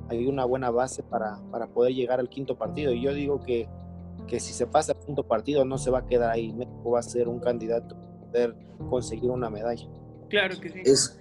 hay 0.08 0.26
una 0.26 0.44
buena 0.44 0.70
base 0.70 1.02
para, 1.02 1.40
para 1.50 1.66
poder 1.68 1.94
llegar 1.94 2.20
al 2.20 2.28
quinto 2.28 2.56
partido 2.56 2.92
y 2.92 3.02
yo 3.02 3.12
digo 3.14 3.40
que, 3.40 3.68
que 4.26 4.40
si 4.40 4.52
se 4.52 4.66
pasa 4.66 4.92
al 4.92 4.98
quinto 5.00 5.26
partido 5.26 5.64
no 5.64 5.78
se 5.78 5.90
va 5.90 6.00
a 6.00 6.06
quedar 6.06 6.30
ahí, 6.30 6.52
México 6.52 6.90
va 6.90 7.00
a 7.00 7.02
ser 7.02 7.28
un 7.28 7.40
candidato 7.40 7.96
a 7.96 8.30
poder 8.30 8.56
conseguir 8.90 9.30
una 9.30 9.50
medalla. 9.50 9.86
Claro 10.28 10.58
que 10.60 10.68
sí. 10.70 10.80
Es, 10.84 11.18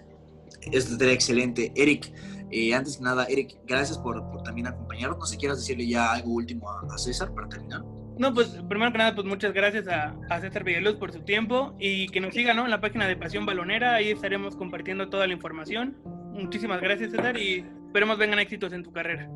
es 0.72 1.02
excelente. 1.02 1.72
Eric, 1.76 2.12
eh, 2.52 2.74
antes 2.74 2.98
que 2.98 3.04
nada, 3.04 3.26
Eric, 3.26 3.58
gracias 3.66 3.98
por, 3.98 4.22
también 4.44 4.68
acompañarnos. 4.68 5.20
No 5.20 5.26
sé, 5.26 5.38
quieras 5.38 5.58
decirle 5.58 5.88
ya 5.88 6.14
algo 6.14 6.34
último 6.34 6.70
a, 6.70 6.98
César 6.98 7.34
para 7.34 7.50
terminar. 7.50 7.84
No, 8.18 8.34
pues 8.34 8.48
primero 8.70 8.92
que 8.92 8.98
nada, 8.98 9.14
pues 9.14 9.28
muchas 9.28 9.54
gracias 9.54 9.88
a, 9.88 10.16
César 10.40 10.64
Villaluz 10.64 10.96
por 10.96 11.12
su 11.12 11.20
tiempo 11.22 11.76
y 11.80 12.08
que 12.10 12.22
nos 12.22 12.34
siga 12.34 12.54
¿no? 12.54 12.66
en 12.66 12.72
la 12.72 12.80
página 12.80 13.08
de 13.08 13.16
Pasión 13.16 13.46
Balonera. 13.46 13.96
Ahí 13.96 14.10
estaremos 14.12 14.56
compartiendo 14.56 15.10
toda 15.10 15.28
la 15.28 15.34
información. 15.34 15.98
Muchísimas 16.34 16.82
gracias, 16.82 17.12
César, 17.12 17.38
y 17.38 17.66
esperemos 17.88 18.18
vengan 18.18 18.40
éxitos 18.40 18.74
en 18.74 18.84
tu 18.84 18.92
carrera. 18.92 19.28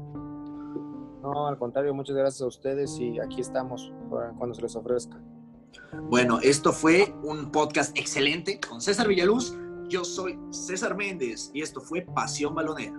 No, 1.21 1.47
al 1.47 1.57
contrario, 1.57 1.93
muchas 1.93 2.15
gracias 2.15 2.41
a 2.41 2.47
ustedes 2.47 2.97
y 2.99 3.19
aquí 3.19 3.41
estamos 3.41 3.91
cuando 4.37 4.55
se 4.55 4.61
les 4.61 4.75
ofrezca. 4.75 5.17
Bueno, 6.09 6.39
esto 6.41 6.71
fue 6.71 7.13
un 7.23 7.51
podcast 7.51 7.97
excelente 7.97 8.59
con 8.59 8.81
César 8.81 9.07
Villaluz. 9.07 9.55
Yo 9.89 10.05
soy 10.05 10.39
César 10.51 10.95
Méndez 10.95 11.49
y 11.51 11.63
esto 11.63 11.81
fue 11.81 12.01
Pasión 12.01 12.53
Balonera. 12.53 12.93